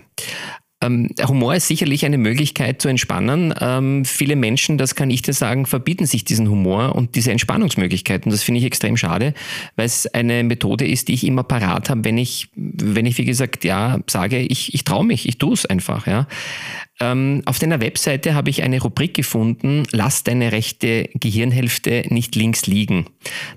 [0.81, 3.53] Ähm, Humor ist sicherlich eine Möglichkeit zu entspannen.
[3.59, 8.31] Ähm, viele Menschen, das kann ich dir sagen, verbieten sich diesen Humor und diese Entspannungsmöglichkeiten.
[8.31, 9.33] Das finde ich extrem schade,
[9.75, 13.25] weil es eine Methode ist, die ich immer parat habe, wenn ich, wenn ich, wie
[13.25, 16.27] gesagt, ja, sage, ich, ich traue mich, ich tue es einfach, ja.
[17.01, 22.67] Ähm, auf deiner Webseite habe ich eine Rubrik gefunden, lass deine rechte Gehirnhälfte nicht links
[22.67, 23.07] liegen.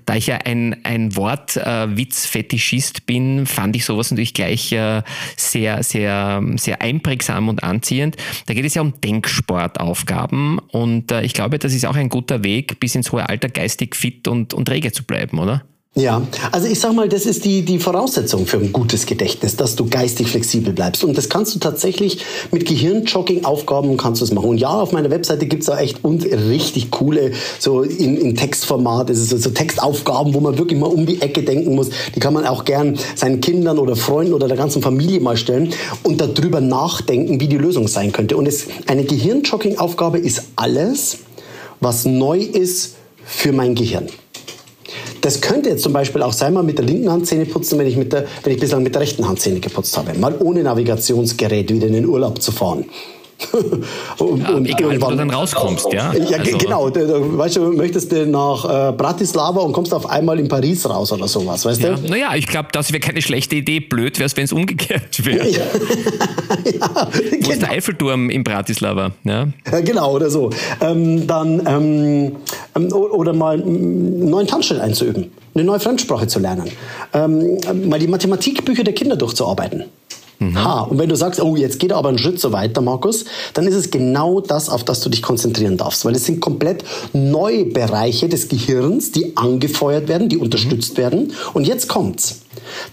[0.05, 5.03] Da ich ja ein, ein Wortwitz-Fetischist äh, bin, fand ich sowas natürlich gleich äh,
[5.37, 8.17] sehr, sehr, sehr einprägsam und anziehend.
[8.47, 12.43] Da geht es ja um Denksportaufgaben und äh, ich glaube, das ist auch ein guter
[12.43, 15.63] Weg, bis ins hohe Alter geistig fit und, und rege zu bleiben, oder?
[15.97, 19.77] Ja, also ich sag mal, das ist die, die Voraussetzung für ein gutes Gedächtnis, dass
[19.77, 21.05] du geistig flexibel bleibst.
[21.05, 24.49] Und das kannst du tatsächlich mit Gehirnjogging-Aufgaben kannst du es machen.
[24.49, 29.09] Und ja, auf meiner Webseite gibt's da echt und richtig coole, so in, in Textformat,
[29.09, 31.91] das ist so, so Textaufgaben, wo man wirklich mal um die Ecke denken muss.
[32.13, 35.71] Die kann man auch gern seinen Kindern oder Freunden oder der ganzen Familie mal stellen
[36.03, 38.35] und darüber nachdenken, wie die Lösung sein könnte.
[38.35, 41.19] Und es, eine Gehirnjogging-Aufgabe ist alles,
[41.79, 44.09] was neu ist für mein Gehirn.
[45.25, 47.87] Das könnte jetzt zum Beispiel auch sein, mal mit der linken Hand Zähne putzen, wenn
[47.87, 50.13] ich, mit der, wenn ich bislang mit der rechten Hand Zähne geputzt habe.
[50.19, 52.85] Mal ohne Navigationsgerät wieder in den Urlaub zu fahren.
[54.17, 56.13] und, ja, und egal, wo du dann rauskommst, ja?
[56.13, 56.57] Ja, also.
[56.57, 56.89] genau.
[56.93, 61.27] Weißt du, möchtest du nach äh, Bratislava und kommst auf einmal in Paris raus oder
[61.27, 62.09] sowas, weißt ja, du?
[62.09, 63.79] Naja, ich glaube, das wäre keine schlechte Idee.
[63.79, 65.47] Blöd wäre es, wenn es umgekehrt wäre.
[65.47, 67.49] ja, ja, Wo genau.
[67.49, 69.11] ist der Eiffelturm in Bratislava?
[69.23, 69.47] Ja,
[69.81, 70.49] genau, oder so.
[70.81, 72.35] Ähm, dann, ähm,
[72.75, 76.69] ähm oder mal einen neuen Tanzschritt einzuüben, eine neue Fremdsprache zu lernen,
[77.13, 79.85] ähm, mal die Mathematikbücher der Kinder durchzuarbeiten.
[80.39, 80.63] Mhm.
[80.63, 83.25] Ha, und wenn du sagst, oh, jetzt geht er aber einen Schritt so weiter, Markus,
[83.53, 86.05] dann ist es genau das, auf das du dich konzentrieren darfst.
[86.05, 91.01] Weil es sind komplett neue Bereiche des Gehirns, die angefeuert werden, die unterstützt mhm.
[91.01, 91.33] werden.
[91.53, 92.41] Und jetzt kommt's.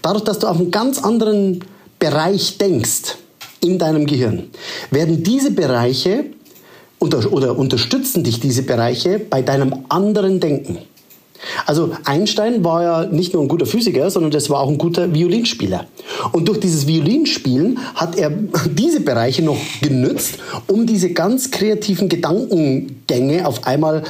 [0.01, 1.63] Dadurch, dass du auf einen ganz anderen
[1.99, 3.17] Bereich denkst
[3.61, 4.49] in deinem Gehirn,
[4.91, 6.25] werden diese Bereiche
[6.99, 10.79] unter, oder unterstützen dich diese Bereiche bei deinem anderen Denken.
[11.65, 15.13] Also Einstein war ja nicht nur ein guter Physiker, sondern das war auch ein guter
[15.13, 15.85] Violinspieler.
[16.31, 18.29] Und durch dieses Violinspielen hat er
[18.65, 24.03] diese Bereiche noch genützt, um diese ganz kreativen Gedankengänge auf einmal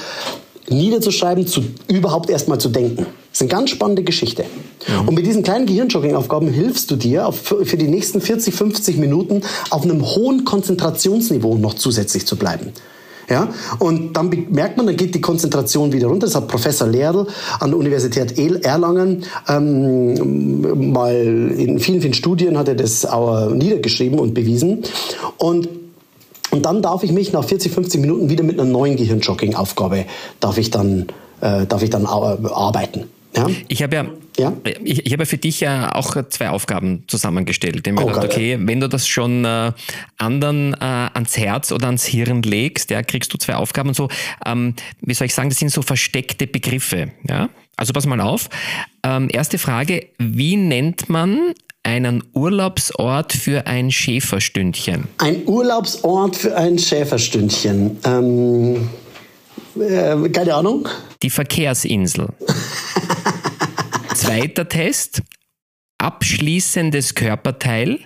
[0.70, 3.06] niederzuschreiben, zu, überhaupt erstmal zu denken.
[3.06, 4.46] Das ist eine ganz spannende Geschichte.
[4.88, 5.08] Mhm.
[5.08, 9.42] Und mit diesen kleinen Gehirnjogging-Aufgaben hilfst du dir auf, für die nächsten 40, 50 Minuten
[9.70, 12.72] auf einem hohen Konzentrationsniveau noch zusätzlich zu bleiben.
[13.34, 13.48] Ja?
[13.80, 16.28] Und dann merkt man, dann geht die Konzentration wieder runter.
[16.28, 17.26] Das hat Professor Lehrl
[17.60, 24.20] an der Universität Erlangen ähm, mal in vielen, vielen Studien hat er das auch niedergeschrieben
[24.20, 24.84] und bewiesen.
[25.38, 25.68] Und
[26.52, 30.06] und dann darf ich mich nach 40, 50 Minuten wieder mit einer neuen Gehirnjogging-Aufgabe
[30.40, 31.08] darf ich dann,
[31.42, 33.06] äh, darf ich dann arbeiten.
[33.36, 33.48] Ja?
[33.68, 34.06] Ich habe ja,
[34.38, 34.54] ja?
[34.84, 37.88] Ich, ich habe für dich ja auch zwei Aufgaben zusammengestellt.
[37.88, 39.72] Ich oh, gedacht, okay, wenn du das schon äh,
[40.18, 40.78] anderen äh,
[41.14, 44.10] ans Herz oder ans Hirn legst, ja, kriegst du zwei Aufgaben und so.
[44.46, 47.12] Ähm, wie soll ich sagen, das sind so versteckte Begriffe.
[47.28, 47.50] Ja?
[47.76, 48.50] Also pass mal auf.
[49.04, 55.08] Ähm, erste Frage, wie nennt man einen Urlaubsort für ein Schäferstündchen?
[55.18, 57.98] Ein Urlaubsort für ein Schäferstündchen.
[58.06, 58.90] Ähm,
[59.80, 60.88] äh, keine Ahnung.
[61.22, 62.30] Die Verkehrsinsel.
[64.16, 65.22] Zweiter Test.
[65.98, 68.00] Abschließendes Körperteil.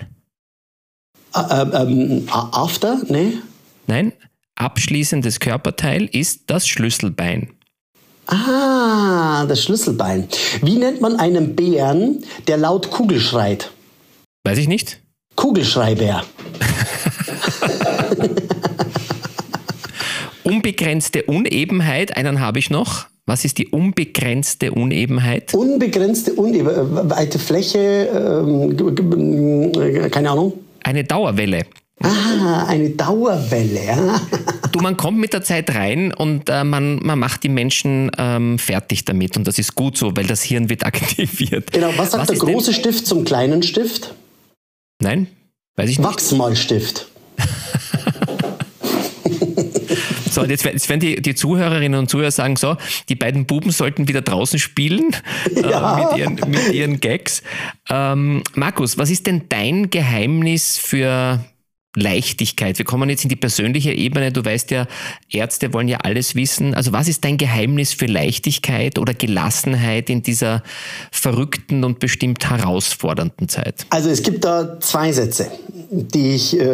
[1.36, 3.01] Äh, ähm, after?
[3.08, 3.34] Nee.
[3.88, 4.13] Nein.
[4.56, 7.51] Abschließendes Körperteil ist das Schlüsselbein.
[8.27, 10.27] Ah, das Schlüsselbein.
[10.62, 13.71] Wie nennt man einen Bären, der laut Kugel schreit?
[14.43, 14.99] Weiß ich nicht.
[15.36, 16.23] Kugelschreiber.
[20.47, 23.07] Unbegrenzte Unebenheit, einen habe ich noch.
[23.25, 25.53] Was ist die unbegrenzte Unebenheit?
[25.53, 28.77] Unbegrenzte Unebenheit, weite Fläche, ähm,
[30.10, 30.53] keine Ahnung.
[30.83, 31.65] Eine Dauerwelle.
[32.01, 33.83] Ah, eine Dauerwelle.
[33.83, 34.21] Ja.
[34.71, 38.57] du, man kommt mit der Zeit rein und äh, man, man macht die Menschen ähm,
[38.57, 39.36] fertig damit.
[39.36, 41.73] Und das ist gut so, weil das Hirn wird aktiviert.
[41.73, 42.79] Genau, was sagt was der große denn?
[42.79, 44.15] Stift zum kleinen Stift?
[45.01, 45.27] Nein,
[45.75, 46.07] weiß ich nicht.
[46.07, 47.10] Wachsmalstift.
[50.38, 52.78] So, jetzt, jetzt werden die, die Zuhörerinnen und Zuhörer sagen, so,
[53.10, 55.15] die beiden Buben sollten wieder draußen spielen
[55.56, 55.97] äh, ja.
[55.97, 57.41] äh, mit, ihren, mit ihren Gags.
[57.89, 61.43] Ähm, Markus, was ist denn dein Geheimnis für
[61.95, 62.78] Leichtigkeit?
[62.78, 64.32] Wir kommen jetzt in die persönliche Ebene.
[64.32, 64.86] Du weißt ja,
[65.32, 66.76] Ärzte wollen ja alles wissen.
[66.76, 70.62] Also was ist dein Geheimnis für Leichtigkeit oder Gelassenheit in dieser
[71.12, 73.88] verrückten und bestimmt herausfordernden Zeit?
[73.89, 75.50] Also es gibt da zwei Sätze,
[75.89, 76.65] die ich äh,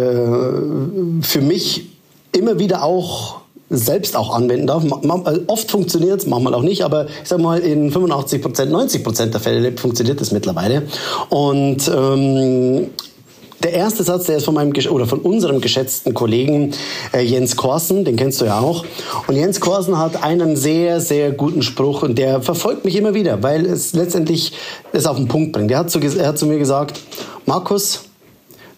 [1.21, 1.85] für mich
[2.33, 3.42] immer wieder auch
[3.77, 4.83] selbst auch anwenden darf.
[4.83, 9.03] Äh, oft funktioniert es, manchmal auch nicht, aber ich sag mal, in 85 Prozent, 90
[9.03, 10.83] Prozent der Fälle funktioniert es mittlerweile.
[11.29, 12.89] Und ähm,
[13.63, 16.73] der erste Satz, der ist von meinem oder von unserem geschätzten Kollegen
[17.13, 18.85] äh, Jens Korsen, den kennst du ja auch.
[19.27, 23.41] Und Jens Korsen hat einen sehr, sehr guten Spruch und der verfolgt mich immer wieder,
[23.41, 24.51] weil es letztendlich
[24.91, 25.71] es auf den Punkt bringt.
[25.71, 26.99] Er hat, zu, er hat zu mir gesagt,
[27.45, 28.01] Markus,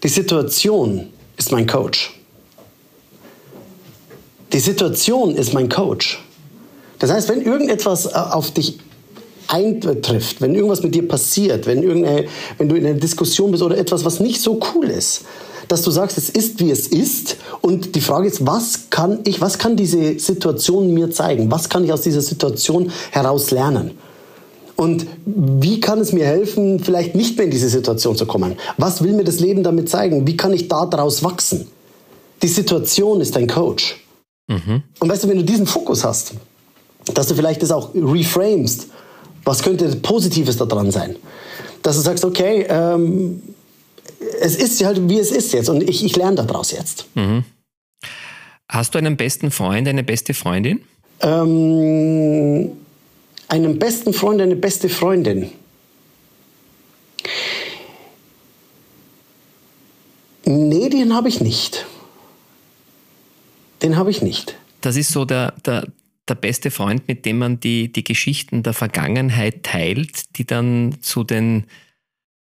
[0.04, 2.15] die Situation ist mein Coach.
[4.56, 6.24] Die Situation ist mein Coach.
[7.00, 8.80] Das heißt, wenn irgendetwas äh, auf dich
[9.50, 14.06] eintrifft, wenn irgendwas mit dir passiert, wenn, wenn du in einer Diskussion bist oder etwas,
[14.06, 15.26] was nicht so cool ist,
[15.68, 19.42] dass du sagst, es ist wie es ist und die Frage ist, was kann ich,
[19.42, 21.52] was kann diese Situation mir zeigen?
[21.52, 23.98] Was kann ich aus dieser Situation heraus lernen?
[24.78, 28.56] Und wie kann es mir helfen, vielleicht nicht mehr in diese Situation zu kommen?
[28.78, 30.26] Was will mir das Leben damit zeigen?
[30.26, 31.68] Wie kann ich daraus wachsen?
[32.42, 34.05] Die Situation ist dein Coach.
[34.48, 34.84] Mhm.
[35.00, 36.34] Und weißt du, wenn du diesen Fokus hast,
[37.14, 38.88] dass du vielleicht das auch reframest,
[39.44, 41.16] was könnte Positives daran sein?
[41.84, 43.42] Dass du sagst, okay, ähm,
[44.42, 47.06] es ist halt wie es ist jetzt und ich, ich lerne daraus jetzt.
[47.16, 47.44] Mhm.
[48.70, 50.82] Hast du einen besten Freund, eine beste Freundin?
[51.22, 52.72] Ähm,
[53.48, 55.52] einen besten Freund, eine beste Freundin.
[60.46, 61.86] Nee, den habe ich nicht.
[63.86, 64.56] Den habe ich nicht.
[64.82, 65.88] Das ist so der, der,
[66.28, 71.24] der beste Freund, mit dem man die, die Geschichten der Vergangenheit teilt, die dann zu
[71.24, 71.66] den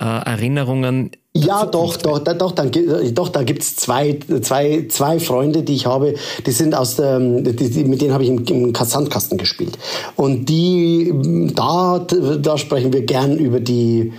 [0.01, 1.11] äh, Erinnerungen.
[1.35, 2.71] Ja, doch, doch, da, doch, dann,
[3.13, 6.15] doch, da gibt es zwei, zwei, zwei Freunde, die ich habe,
[6.47, 9.77] die sind aus der, die, die, mit denen habe ich im, im Sandkasten gespielt.
[10.15, 11.13] Und die,
[11.53, 14.13] da, da sprechen wir gern über die,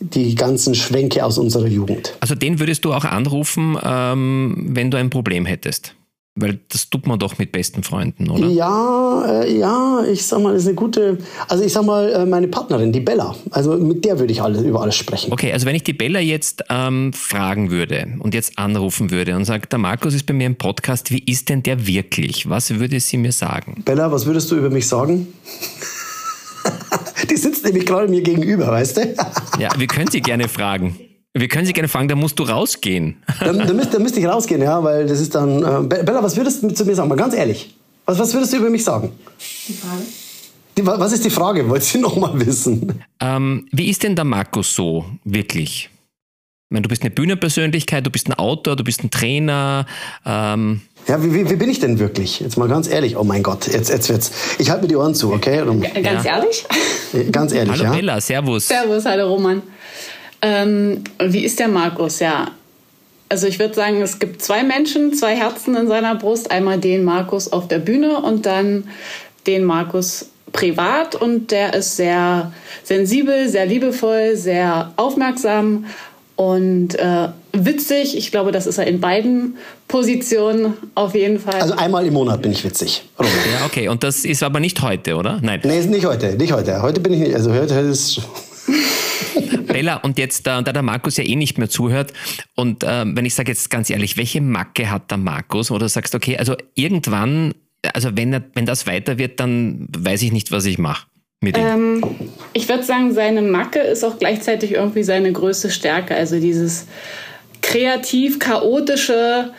[0.00, 2.14] die ganzen Schwenke aus unserer Jugend.
[2.18, 5.94] Also den würdest du auch anrufen, ähm, wenn du ein Problem hättest?
[6.38, 8.46] Weil das tut man doch mit besten Freunden, oder?
[8.48, 11.16] Ja, äh, ja, ich sag mal, das ist eine gute.
[11.48, 13.34] Also ich sag mal, äh, meine Partnerin, die Bella.
[13.50, 15.32] Also mit der würde ich alles, über alles sprechen.
[15.32, 19.46] Okay, also wenn ich die Bella jetzt ähm, fragen würde und jetzt anrufen würde und
[19.46, 22.50] sagt, der Markus ist bei mir im Podcast, wie ist denn der wirklich?
[22.50, 23.82] Was würde sie mir sagen?
[23.86, 25.28] Bella, was würdest du über mich sagen?
[27.30, 29.14] die sitzt nämlich gerade mir gegenüber, weißt du?
[29.58, 30.98] ja, wir können sie gerne fragen.
[31.38, 33.16] Wir können Sie gerne fragen, da musst du rausgehen.
[33.40, 35.62] dann, dann, müsste, dann müsste ich rausgehen, ja, weil das ist dann.
[35.62, 37.10] Äh, Bella, was würdest du zu mir sagen?
[37.10, 37.74] Mal ganz ehrlich.
[38.06, 39.12] Was, was würdest du über mich sagen?
[39.68, 40.02] Die Frage.
[40.78, 41.68] Die, was ist die Frage?
[41.68, 43.02] Wollt ihr noch mal wissen?
[43.20, 45.90] Ähm, wie ist denn der Markus so wirklich?
[46.68, 49.86] Ich meine, du bist eine Bühnenpersönlichkeit, du bist ein Autor, du bist ein Trainer.
[50.24, 52.40] Ähm ja, wie, wie, wie, bin ich denn wirklich?
[52.40, 53.16] Jetzt mal ganz ehrlich.
[53.16, 54.32] Oh mein Gott, jetzt, jetzt wird's.
[54.58, 55.62] Ich halte mir die Ohren zu, okay?
[56.02, 56.38] Ganz ja.
[56.38, 56.66] ehrlich?
[57.30, 57.88] Ganz ehrlich, hallo ja.
[57.90, 58.68] Hallo Bella, servus.
[58.68, 59.62] Servus, hallo Roman.
[60.46, 62.20] Ähm, wie ist der Markus?
[62.20, 62.52] Ja,
[63.28, 66.52] also ich würde sagen, es gibt zwei Menschen, zwei Herzen in seiner Brust.
[66.52, 68.84] Einmal den Markus auf der Bühne und dann
[69.48, 71.16] den Markus privat.
[71.16, 72.52] Und der ist sehr
[72.84, 75.86] sensibel, sehr liebevoll, sehr aufmerksam
[76.36, 78.16] und äh, witzig.
[78.16, 79.56] Ich glaube, das ist er in beiden
[79.88, 81.60] Positionen auf jeden Fall.
[81.60, 83.02] Also einmal im Monat bin ich witzig.
[83.18, 83.88] Ja, okay.
[83.88, 85.40] Und das ist aber nicht heute, oder?
[85.42, 85.60] Nein.
[85.64, 86.36] Nee, nicht heute.
[86.36, 86.82] Nicht heute.
[86.82, 87.34] Heute bin ich nicht.
[87.34, 88.20] Also heute ist
[89.76, 92.12] Bella, und jetzt, da, da der Markus ja eh nicht mehr zuhört,
[92.54, 95.70] und äh, wenn ich sage jetzt ganz ehrlich, welche Macke hat der Markus?
[95.70, 97.54] Oder sagst okay, also irgendwann,
[97.92, 101.06] also wenn, er, wenn das weiter wird, dann weiß ich nicht, was ich mache.
[101.42, 102.02] Ähm,
[102.54, 106.14] ich würde sagen, seine Macke ist auch gleichzeitig irgendwie seine größte Stärke.
[106.16, 106.86] Also dieses
[107.60, 109.52] kreativ chaotische,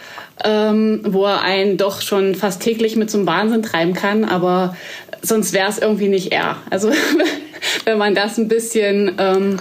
[0.43, 4.75] ähm, wo er einen doch schon fast täglich mit zum Wahnsinn treiben kann, aber
[5.21, 6.57] sonst wäre es irgendwie nicht er.
[6.69, 6.91] Also
[7.85, 9.59] wenn man das ein bisschen ähm,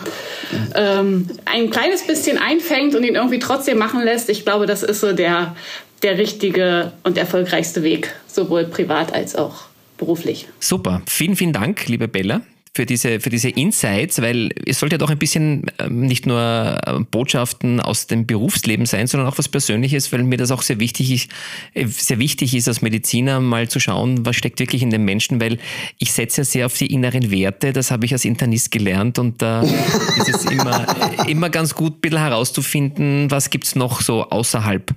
[0.75, 5.01] ähm, ein kleines bisschen einfängt und ihn irgendwie trotzdem machen lässt, ich glaube, das ist
[5.01, 5.57] so der,
[6.03, 9.65] der richtige und erfolgreichste Weg, sowohl privat als auch
[9.99, 10.49] beruflich.
[10.61, 11.03] Super.
[11.07, 12.43] Vielen, vielen Dank, liebe Bella
[12.77, 16.79] für diese, für diese Insights, weil es sollte ja doch ein bisschen ähm, nicht nur
[16.87, 20.79] äh, Botschaften aus dem Berufsleben sein, sondern auch was Persönliches, weil mir das auch sehr
[20.79, 21.31] wichtig ist,
[21.73, 25.41] äh, sehr wichtig ist als Mediziner mal zu schauen, was steckt wirklich in den Menschen,
[25.41, 25.57] weil
[25.99, 29.41] ich setze ja sehr auf die inneren Werte, das habe ich als Internist gelernt und
[29.41, 29.63] da
[30.19, 30.87] ist es immer,
[31.27, 34.93] immer ganz gut, ein bisschen herauszufinden, was gibt es noch so außerhalb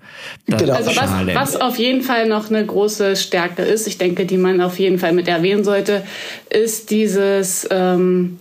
[0.50, 0.74] der genau.
[0.74, 0.89] also.
[0.89, 4.80] Was, was auf jeden Fall noch eine große Stärke ist, ich denke, die man auf
[4.80, 6.04] jeden Fall mit erwähnen sollte,
[6.50, 8.40] ist dieses ähm,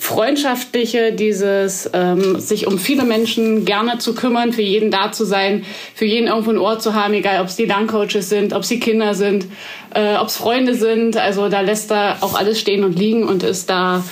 [0.00, 5.64] freundschaftliche, dieses ähm, sich um viele Menschen gerne zu kümmern, für jeden da zu sein,
[5.94, 8.80] für jeden irgendwo ein Ohr zu haben, egal ob es die Lerncoaches sind, ob sie
[8.80, 9.46] Kinder sind,
[9.94, 11.18] äh, ob es Freunde sind.
[11.18, 14.02] Also da lässt er auch alles stehen und liegen und ist da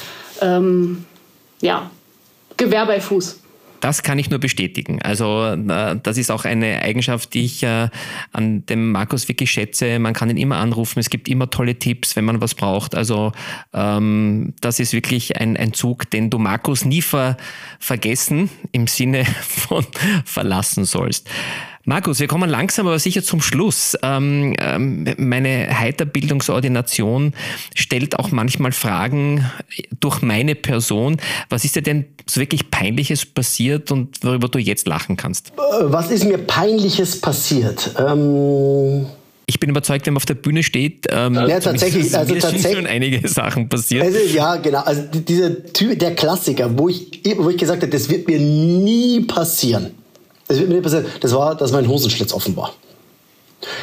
[0.43, 1.07] ähm,
[1.63, 1.91] ja
[2.59, 3.41] Gewehr bei Fuß.
[3.81, 5.01] Das kann ich nur bestätigen.
[5.03, 7.89] Also äh, das ist auch eine Eigenschaft, die ich äh,
[8.33, 9.99] an dem Markus wirklich schätze.
[9.99, 10.99] Man kann ihn immer anrufen.
[10.99, 12.95] Es gibt immer tolle Tipps, wenn man was braucht.
[12.95, 13.33] Also
[13.73, 17.37] ähm, das ist wirklich ein, ein Zug, den du Markus nie ver
[17.79, 19.87] vergessen im Sinne von
[20.25, 21.29] verlassen sollst.
[21.89, 23.97] Markus, wir kommen langsam aber sicher zum Schluss.
[24.03, 27.33] Ähm, ähm, meine Heiterbildungsordination
[27.75, 29.51] stellt auch manchmal Fragen
[29.99, 31.17] durch meine Person.
[31.49, 35.49] Was ist dir denn so wirklich Peinliches passiert und worüber du jetzt lachen kannst?
[35.57, 37.95] Äh, was ist mir Peinliches passiert?
[37.99, 39.07] Ähm
[39.47, 42.63] ich bin überzeugt, wenn man auf der Bühne steht, ähm, ja, tatsächlich, also mir tatsächlich,
[42.65, 44.05] sind schon einige Sachen passiert.
[44.05, 44.81] Also, ja, genau.
[44.81, 49.23] Also dieser Typ, der Klassiker, wo ich, wo ich gesagt habe, das wird mir nie
[49.23, 49.93] passieren.
[50.49, 51.07] Das wird mir nicht passieren.
[51.21, 52.73] Das war, dass mein Hosenschlitz offen war.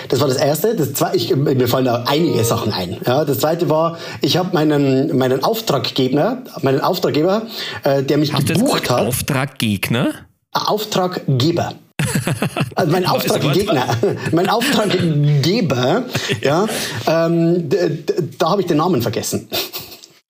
[0.09, 0.75] Das war das erste.
[0.75, 2.97] Das zweite, ich, mir fallen da einige Sachen ein.
[3.05, 7.43] Ja, das zweite war, ich habe meinen meinen Auftraggeber, meinen Auftraggeber,
[7.83, 9.05] äh, der mich Hast gebucht hat.
[9.05, 10.13] Auftraggegner?
[10.51, 11.73] Auftraggeber.
[12.75, 13.87] Also mein Auftraggegner,
[14.31, 16.03] mein Auftraggeber,
[16.41, 16.65] ja,
[17.07, 17.69] ähm,
[18.37, 19.47] da habe ich den Namen vergessen.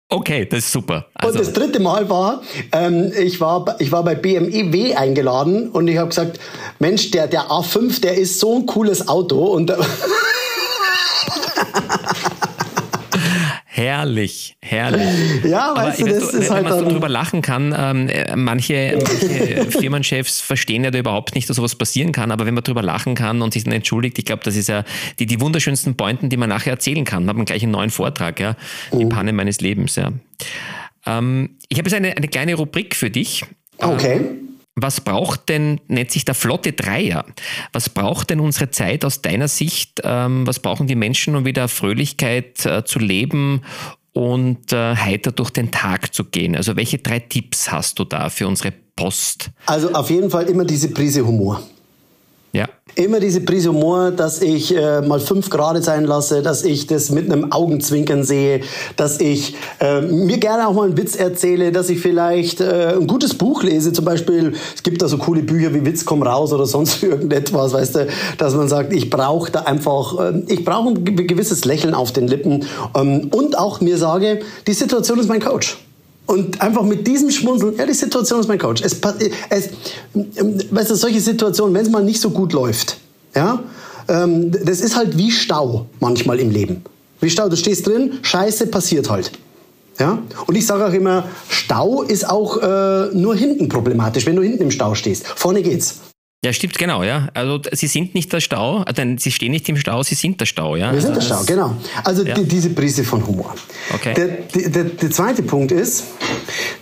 [0.10, 1.08] Okay, das ist super.
[1.16, 1.40] Also.
[1.40, 2.42] Und das dritte Mal war,
[2.72, 6.40] ähm, ich war, ich war bei BMEW eingeladen und ich habe gesagt,
[6.80, 9.74] Mensch, der, der A5, der ist so ein cooles Auto und
[13.78, 15.44] Herrlich, herrlich.
[15.44, 18.08] Ja, Aber weißt du, das du, ist wenn halt man so drüber lachen kann, ähm,
[18.08, 22.54] äh, manche, manche Firmenchefs verstehen ja da überhaupt nicht, dass sowas passieren kann, aber wenn
[22.54, 24.86] man drüber lachen kann und sich dann entschuldigt, ich glaube, das ist ja
[25.20, 27.26] die, die wunderschönsten Pointen, die man nachher erzählen kann.
[27.26, 28.56] Man hat gleich einen neuen Vortrag, ja.
[28.94, 29.00] Mhm.
[29.00, 30.14] Die Panne meines Lebens, ja.
[31.06, 33.44] Ähm, ich habe jetzt eine, eine kleine Rubrik für dich.
[33.80, 34.22] Okay.
[34.76, 37.26] Was braucht denn, nennt sich der Flotte Dreier,
[37.72, 40.02] was braucht denn unsere Zeit aus deiner Sicht?
[40.04, 43.62] Ähm, was brauchen die Menschen, um wieder Fröhlichkeit äh, zu leben
[44.12, 46.58] und äh, heiter durch den Tag zu gehen?
[46.58, 49.52] Also welche drei Tipps hast du da für unsere Post?
[49.66, 51.62] Also auf jeden Fall immer diese Prise Humor.
[52.98, 57.10] Immer diese Prise Humor, dass ich äh, mal fünf Grad sein lasse, dass ich das
[57.10, 58.62] mit einem Augenzwinkern sehe,
[58.96, 63.06] dass ich äh, mir gerne auch mal einen Witz erzähle, dass ich vielleicht äh, ein
[63.06, 63.92] gutes Buch lese.
[63.92, 67.74] Zum Beispiel, es gibt da so coole Bücher wie Witz komm raus oder sonst irgendetwas,
[67.74, 71.66] weißt du, dass man sagt, ich brauche da einfach, äh, ich brauche ein ge- gewisses
[71.66, 75.78] Lächeln auf den Lippen ähm, und auch mir sage, die Situation ist mein Coach.
[76.26, 78.82] Und einfach mit diesem Schmunzeln, ja, die Situation ist mein Coach.
[78.84, 79.00] Es,
[79.50, 79.70] es,
[80.16, 82.98] ähm, weißt du, solche Situationen, wenn es mal nicht so gut läuft,
[83.36, 83.64] ja,
[84.08, 86.84] ähm, das ist halt wie Stau manchmal im Leben.
[87.22, 89.32] Wie Stau, du stehst drin, Scheiße passiert halt.
[90.00, 90.20] Ja?
[90.48, 94.64] Und ich sage auch immer, Stau ist auch äh, nur hinten problematisch, wenn du hinten
[94.64, 95.28] im Stau stehst.
[95.28, 96.00] Vorne geht's.
[96.46, 97.28] Ja, stimmt, genau, ja.
[97.34, 100.40] Also sie sind nicht der Stau, äh, denn sie stehen nicht im Stau, sie sind
[100.40, 100.94] der Stau, ja.
[100.94, 101.76] Wir sind der Also Stau, genau.
[102.04, 102.36] Also Ja.
[102.36, 103.56] die, diese Prise von Humor.
[103.92, 104.14] Okay.
[104.14, 106.04] Der, der, der, der zweite Punkt ist,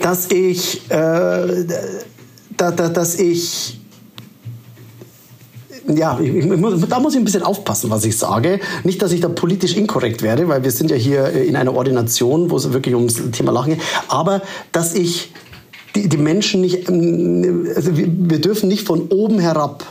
[0.02, 1.66] dass ich, äh,
[2.58, 3.80] da, da, dass ich
[5.88, 8.60] ja, ich, ich muss, da muss ich ein bisschen aufpassen, was ich sage.
[8.84, 12.50] Nicht, dass ich da politisch inkorrekt werde, weil wir sind ja hier in einer Ordination,
[12.50, 13.82] wo es wirklich ums Thema Lachen geht.
[14.10, 14.42] Aber
[14.74, 15.32] dass ich
[15.96, 19.86] die, die Menschen nicht, ähm, also wir, wir dürfen nicht von oben herab,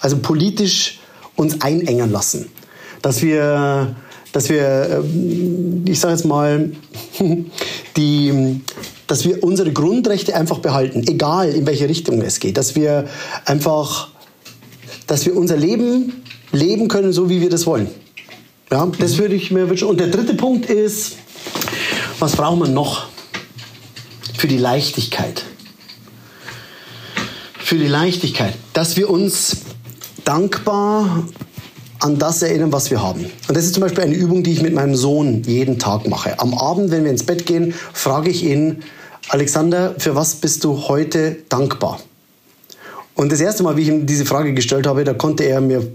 [0.00, 1.00] also politisch
[1.36, 2.46] uns einengen lassen.
[3.00, 3.96] Dass wir,
[4.32, 6.70] dass wir, ähm, ich sage jetzt mal,
[7.96, 8.60] die,
[9.06, 12.56] dass wir unsere Grundrechte einfach behalten, egal in welche Richtung es geht.
[12.56, 13.06] Dass wir
[13.44, 14.08] einfach,
[15.06, 17.88] dass wir unser Leben leben können, so wie wir das wollen.
[18.70, 19.88] Ja, das würde ich mir wünschen.
[19.88, 21.16] Und der dritte Punkt ist,
[22.18, 23.11] was brauchen wir noch
[24.42, 25.44] für die Leichtigkeit?
[27.60, 29.58] Für die Leichtigkeit, dass wir uns
[30.24, 31.28] dankbar
[32.00, 33.26] an das erinnern, was wir haben.
[33.46, 36.40] Und das ist zum Beispiel eine Übung, die ich mit meinem Sohn jeden Tag mache.
[36.40, 38.82] Am Abend, wenn wir ins Bett gehen, frage ich ihn,
[39.28, 42.00] Alexander, für was bist du heute dankbar?
[43.14, 45.86] Und das erste Mal, wie ich ihm diese Frage gestellt habe, da konnte er mir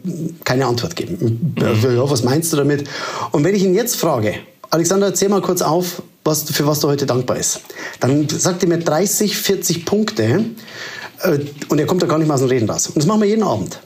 [0.46, 1.54] keine Antwort geben.
[1.60, 2.88] Ja, was meinst du damit?
[3.34, 4.36] Und wenn ich ihn jetzt frage,
[4.70, 7.62] Alexander, zähl mal kurz auf, was, für was du heute dankbar bist,
[8.00, 10.46] dann sagt er mir 30, 40 Punkte
[11.24, 12.88] äh, und er kommt da gar nicht mal aus dem Reden raus.
[12.88, 13.80] Und das machen wir jeden Abend.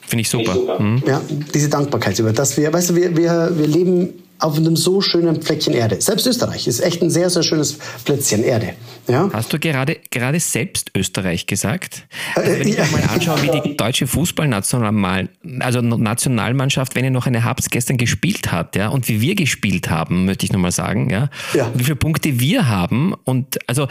[0.00, 0.80] Finde ich super.
[0.80, 1.02] Mhm.
[1.06, 1.20] Ja,
[1.54, 5.42] diese Dankbarkeit über das wir, weißt du, wir, wir, wir leben auf einem so schönen
[5.42, 6.00] Fleckchen Erde.
[6.00, 8.74] Selbst Österreich ist echt ein sehr, sehr schönes Plätzchen Erde.
[9.08, 9.30] Ja?
[9.32, 12.06] Hast du gerade, gerade selbst Österreich gesagt?
[12.34, 12.84] Also wenn ich ja.
[12.86, 15.28] mir mal anschaue, wie die deutsche Fußballnational,
[15.60, 19.90] also Nationalmannschaft, wenn ihr noch eine habt, gestern gespielt hat, ja, und wie wir gespielt
[19.90, 21.70] haben, möchte ich nochmal sagen, ja, Ja.
[21.74, 23.88] wie viele Punkte wir haben und also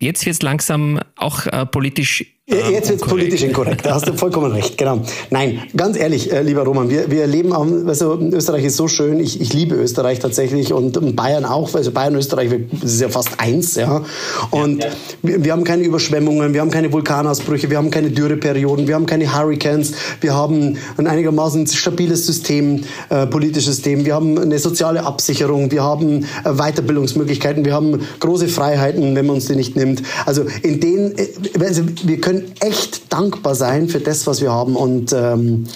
[0.00, 4.14] jetzt wird es langsam auch äh, politisch Jetzt wird es politisch inkorrekt, da hast du
[4.14, 5.02] vollkommen recht, genau.
[5.30, 9.20] Nein, ganz ehrlich, äh, lieber Roman, wir, wir leben, am, also Österreich ist so schön,
[9.20, 13.00] ich, ich liebe Österreich tatsächlich und ähm, Bayern auch, also Bayern und Österreich, das ist
[13.00, 14.04] ja fast eins, ja.
[14.50, 14.84] Und
[15.22, 19.06] Wir, wir haben keine Überschwemmungen, wir haben keine Vulkanausbrüche, wir haben keine Dürreperioden, wir haben
[19.06, 25.04] keine Hurricanes, wir haben ein einigermaßen stabiles System, äh, politisches System, wir haben eine soziale
[25.04, 30.02] Absicherung, wir haben äh, Weiterbildungsmöglichkeiten, wir haben große Freiheiten, wenn man uns die nicht nimmt.
[30.26, 31.28] Also in denen, äh,
[31.60, 35.66] also wir können echt dankbar sein für das, was wir haben und ähm,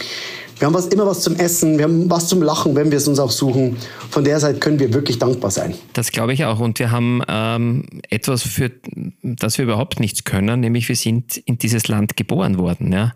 [0.58, 3.06] wir haben was, immer was zum Essen, wir haben was zum Lachen, wenn wir es
[3.06, 3.76] uns auch suchen.
[4.08, 5.74] Von der Seite können wir wirklich dankbar sein.
[5.92, 6.60] Das glaube ich auch.
[6.60, 8.70] Und wir haben ähm, etwas, für
[9.22, 12.92] das wir überhaupt nichts können, nämlich wir sind in dieses Land geboren worden.
[12.92, 13.12] Ja.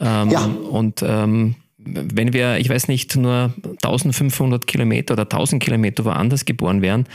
[0.00, 0.46] Ähm, Ja.
[0.70, 3.52] Und ähm, wenn wir, ich weiß nicht, nur
[3.82, 7.06] 1500 Kilometer oder 1000 Kilometer woanders geboren wären,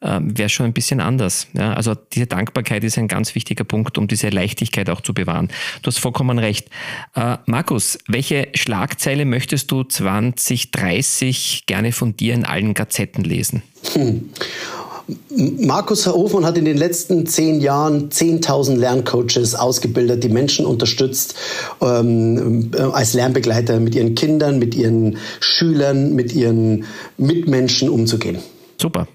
[0.00, 1.46] äh, wäre schon ein bisschen anders.
[1.54, 5.48] Ja, also diese Dankbarkeit ist ein ganz wichtiger Punkt, um diese Leichtigkeit auch zu bewahren.
[5.82, 6.68] Du hast vollkommen recht.
[7.14, 13.62] Äh, Markus, welche Schlagzeile möchtest du 2030 gerne von dir in allen Gazetten lesen?
[13.92, 14.30] Hm.
[15.30, 21.34] Markus Herr Hofmann hat in den letzten zehn Jahren 10.000 Lerncoaches ausgebildet, die Menschen unterstützt
[21.80, 26.84] ähm, äh, als Lernbegleiter mit ihren Kindern, mit ihren Schülern, mit ihren
[27.16, 28.38] Mitmenschen umzugehen.
[28.78, 29.08] Super.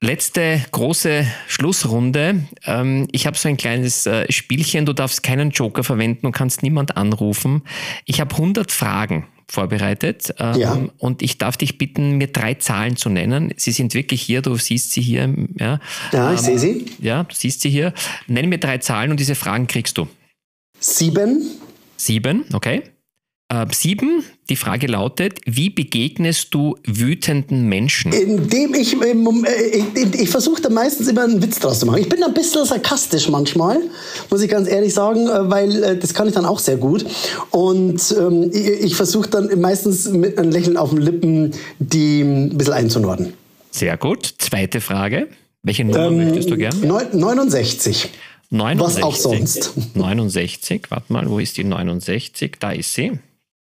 [0.00, 2.44] Letzte große Schlussrunde.
[2.64, 4.86] Ähm, ich habe so ein kleines äh, Spielchen.
[4.86, 7.62] Du darfst keinen Joker verwenden und kannst niemand anrufen.
[8.04, 10.32] Ich habe 100 Fragen vorbereitet.
[10.38, 10.78] Ähm, ja.
[10.98, 13.52] Und ich darf dich bitten, mir drei Zahlen zu nennen.
[13.56, 15.34] Sie sind wirklich hier, du siehst sie hier.
[15.58, 15.80] Ja,
[16.12, 16.86] ja ich ähm, sehe sie.
[17.00, 17.92] Ja, du siehst sie hier.
[18.28, 20.06] Nenn mir drei Zahlen und diese Fragen kriegst du.
[20.78, 21.42] Sieben.
[21.96, 22.82] Sieben, okay.
[23.50, 28.12] Äh, sieben, die Frage lautet, wie begegnest du wütenden Menschen?
[28.12, 32.02] Indem ich, äh, ich, ich versuche da meistens immer einen Witz draus zu machen.
[32.02, 33.78] Ich bin ein bisschen sarkastisch manchmal,
[34.28, 37.06] muss ich ganz ehrlich sagen, äh, weil das kann ich dann auch sehr gut.
[37.50, 42.58] Und ähm, ich, ich versuche dann meistens mit einem Lächeln auf den Lippen, die ein
[42.58, 43.32] bisschen einzunorden.
[43.70, 44.34] Sehr gut.
[44.36, 45.28] Zweite Frage.
[45.62, 46.76] Welche Nummer ähm, möchtest du gerne?
[46.86, 48.10] 69.
[48.50, 48.80] 69.
[48.80, 49.72] Was auch sonst.
[49.94, 52.56] 69, warte mal, wo ist die 69?
[52.60, 53.18] Da ist sie.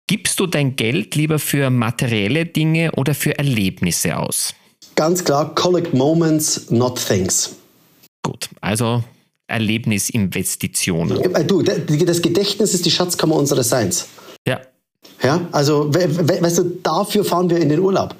[0.08, 4.54] Gibst du dein Geld lieber für materielle Dinge oder für Erlebnisse aus?
[4.94, 7.56] Ganz klar, collect moments, not things.
[8.22, 9.02] Gut, also
[9.48, 11.34] Erlebnisinvestitionen.
[11.34, 14.06] Äh, du, das Gedächtnis ist die Schatzkammer unseres Seins.
[14.46, 14.60] Ja.
[15.22, 18.14] Ja, also, weißt du, dafür fahren wir in den Urlaub.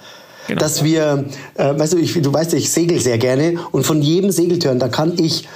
[0.48, 0.60] Genau.
[0.60, 1.24] Dass wir,
[1.54, 4.88] äh, weißt du, ich, du weißt, ich segel sehr gerne und von jedem Segeltörn, da
[4.88, 5.46] kann ich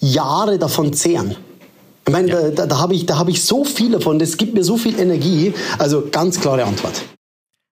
[0.00, 1.36] Jahre davon zehren.
[2.08, 2.50] Ich meine, ja.
[2.50, 5.52] da, da habe ich, hab ich so viel davon, das gibt mir so viel Energie.
[5.78, 7.04] Also ganz klare Antwort.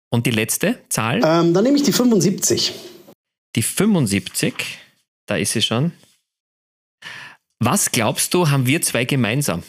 [0.10, 1.22] Und die letzte Zahl?
[1.24, 2.74] Ähm, dann nehme ich die 75.
[3.56, 4.54] Die 75,
[5.26, 5.94] da ist sie schon.
[7.60, 9.64] Was glaubst du, haben wir zwei gemeinsam?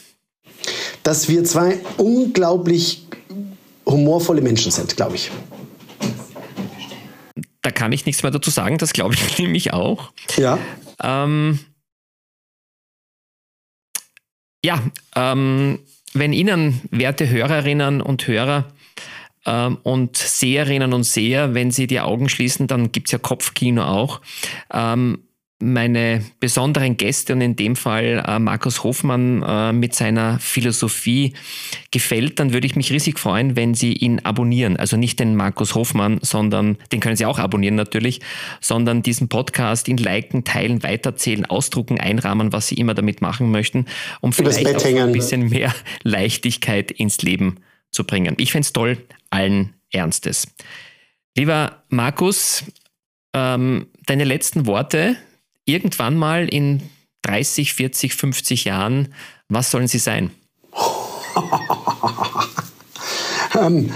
[1.01, 3.07] Dass wir zwei unglaublich
[3.85, 5.31] humorvolle Menschen sind, glaube ich.
[7.61, 10.11] Da kann ich nichts mehr dazu sagen, das glaube ich nämlich auch.
[10.35, 10.59] Ja.
[11.01, 11.59] Ähm,
[14.63, 14.81] ja,
[15.15, 15.79] ähm,
[16.13, 18.65] wenn Ihnen, werte Hörerinnen und Hörer
[19.45, 23.83] ähm, und Seherinnen und Seher, wenn Sie die Augen schließen, dann gibt es ja Kopfkino
[23.83, 24.21] auch,
[24.73, 25.23] ähm,
[25.59, 31.33] meine besonderen Gäste und in dem Fall äh, Markus Hofmann äh, mit seiner Philosophie
[31.89, 34.77] gefällt, dann würde ich mich riesig freuen, wenn Sie ihn abonnieren.
[34.77, 38.21] Also nicht den Markus Hofmann, sondern den können Sie auch abonnieren natürlich,
[38.61, 43.85] sondern diesen Podcast ihn liken, teilen, weiterzählen, ausdrucken, einrahmen, was Sie immer damit machen möchten,
[44.21, 48.35] um vielleicht auch ein bisschen mehr Leichtigkeit ins Leben zu bringen.
[48.37, 48.97] Ich fände es toll,
[49.31, 50.47] allen Ernstes.
[51.35, 52.63] Lieber Markus,
[53.33, 55.17] ähm, deine letzten Worte
[55.67, 56.81] irgendwann mal in
[57.23, 59.13] 30, 40, 50 Jahren,
[59.49, 60.31] was sollen sie sein?
[63.61, 63.91] ähm,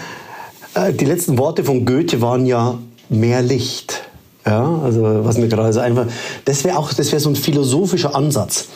[0.73, 2.77] äh, die letzten Worte von Goethe waren ja
[3.09, 4.03] mehr Licht.
[4.45, 6.07] Ja, also was mir gerade so einfach,
[6.45, 8.69] das wäre auch, das wäre so ein philosophischer Ansatz.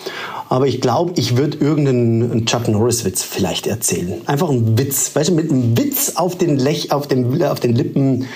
[0.47, 4.21] Aber ich glaube, ich würde irgendeinen Chuck Norris-Witz vielleicht erzählen.
[4.27, 7.73] Einfach einen Witz, weißt du, mit einem Witz auf den, Lech, auf, dem, auf den
[7.73, 8.27] Lippen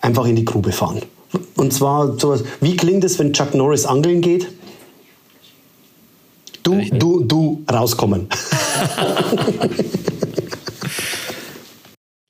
[0.00, 1.02] einfach in die Grube fahren.
[1.56, 4.48] Und zwar sowas, wie klingt es, wenn Chuck Norris angeln geht?
[6.62, 8.28] Du, du, du, rauskommen.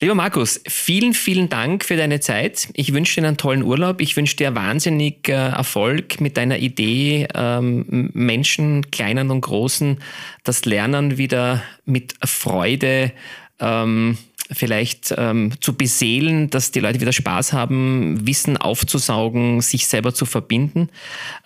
[0.01, 2.71] Lieber Markus, vielen, vielen Dank für deine Zeit.
[2.75, 4.01] Ich wünsche dir einen tollen Urlaub.
[4.01, 9.99] Ich wünsche dir wahnsinnig äh, Erfolg mit deiner Idee, ähm, Menschen, kleinen und großen,
[10.43, 13.13] das Lernen wieder mit Freude
[13.61, 14.19] ähm,
[14.53, 20.27] vielleicht ähm, zu beseelen, dass die Leute wieder Spaß haben, Wissen aufzusaugen, sich selber zu
[20.27, 20.89] verbinden.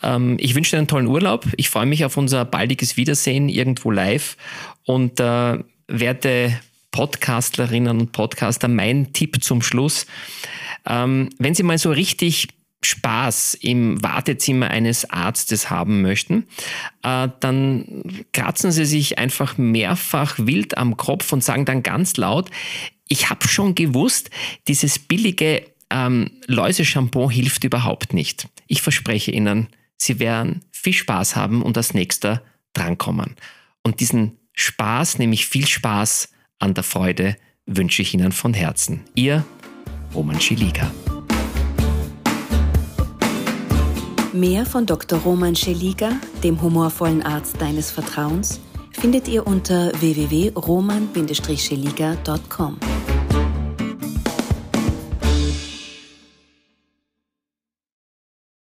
[0.02, 1.46] Ähm, ich wünsche dir einen tollen Urlaub.
[1.56, 4.36] Ich freue mich auf unser baldiges Wiedersehen irgendwo live
[4.84, 10.06] und äh, werte Podcastlerinnen und Podcaster, mein Tipp zum Schluss.
[10.86, 12.48] Ähm, wenn Sie mal so richtig
[12.82, 16.46] Spaß im Wartezimmer eines Arztes haben möchten,
[17.02, 22.50] äh, dann kratzen Sie sich einfach mehrfach wild am Kopf und sagen dann ganz laut,
[23.08, 24.30] ich habe schon gewusst,
[24.68, 28.48] dieses billige ähm, Läuseshampoo hilft überhaupt nicht.
[28.66, 32.42] Ich verspreche Ihnen, Sie werden viel Spaß haben und als nächster
[32.74, 33.36] drankommen.
[33.82, 37.36] Und diesen Spaß, nämlich viel Spaß an der Freude,
[37.66, 39.04] wünsche ich Ihnen von Herzen.
[39.14, 39.44] Ihr
[40.14, 40.90] Roman Schiliga.
[44.32, 45.18] Mehr von Dr.
[45.20, 48.60] Roman Scheliga, dem humorvollen Arzt deines Vertrauens,
[48.96, 52.76] findet ihr unter www.roman-scheliga.com.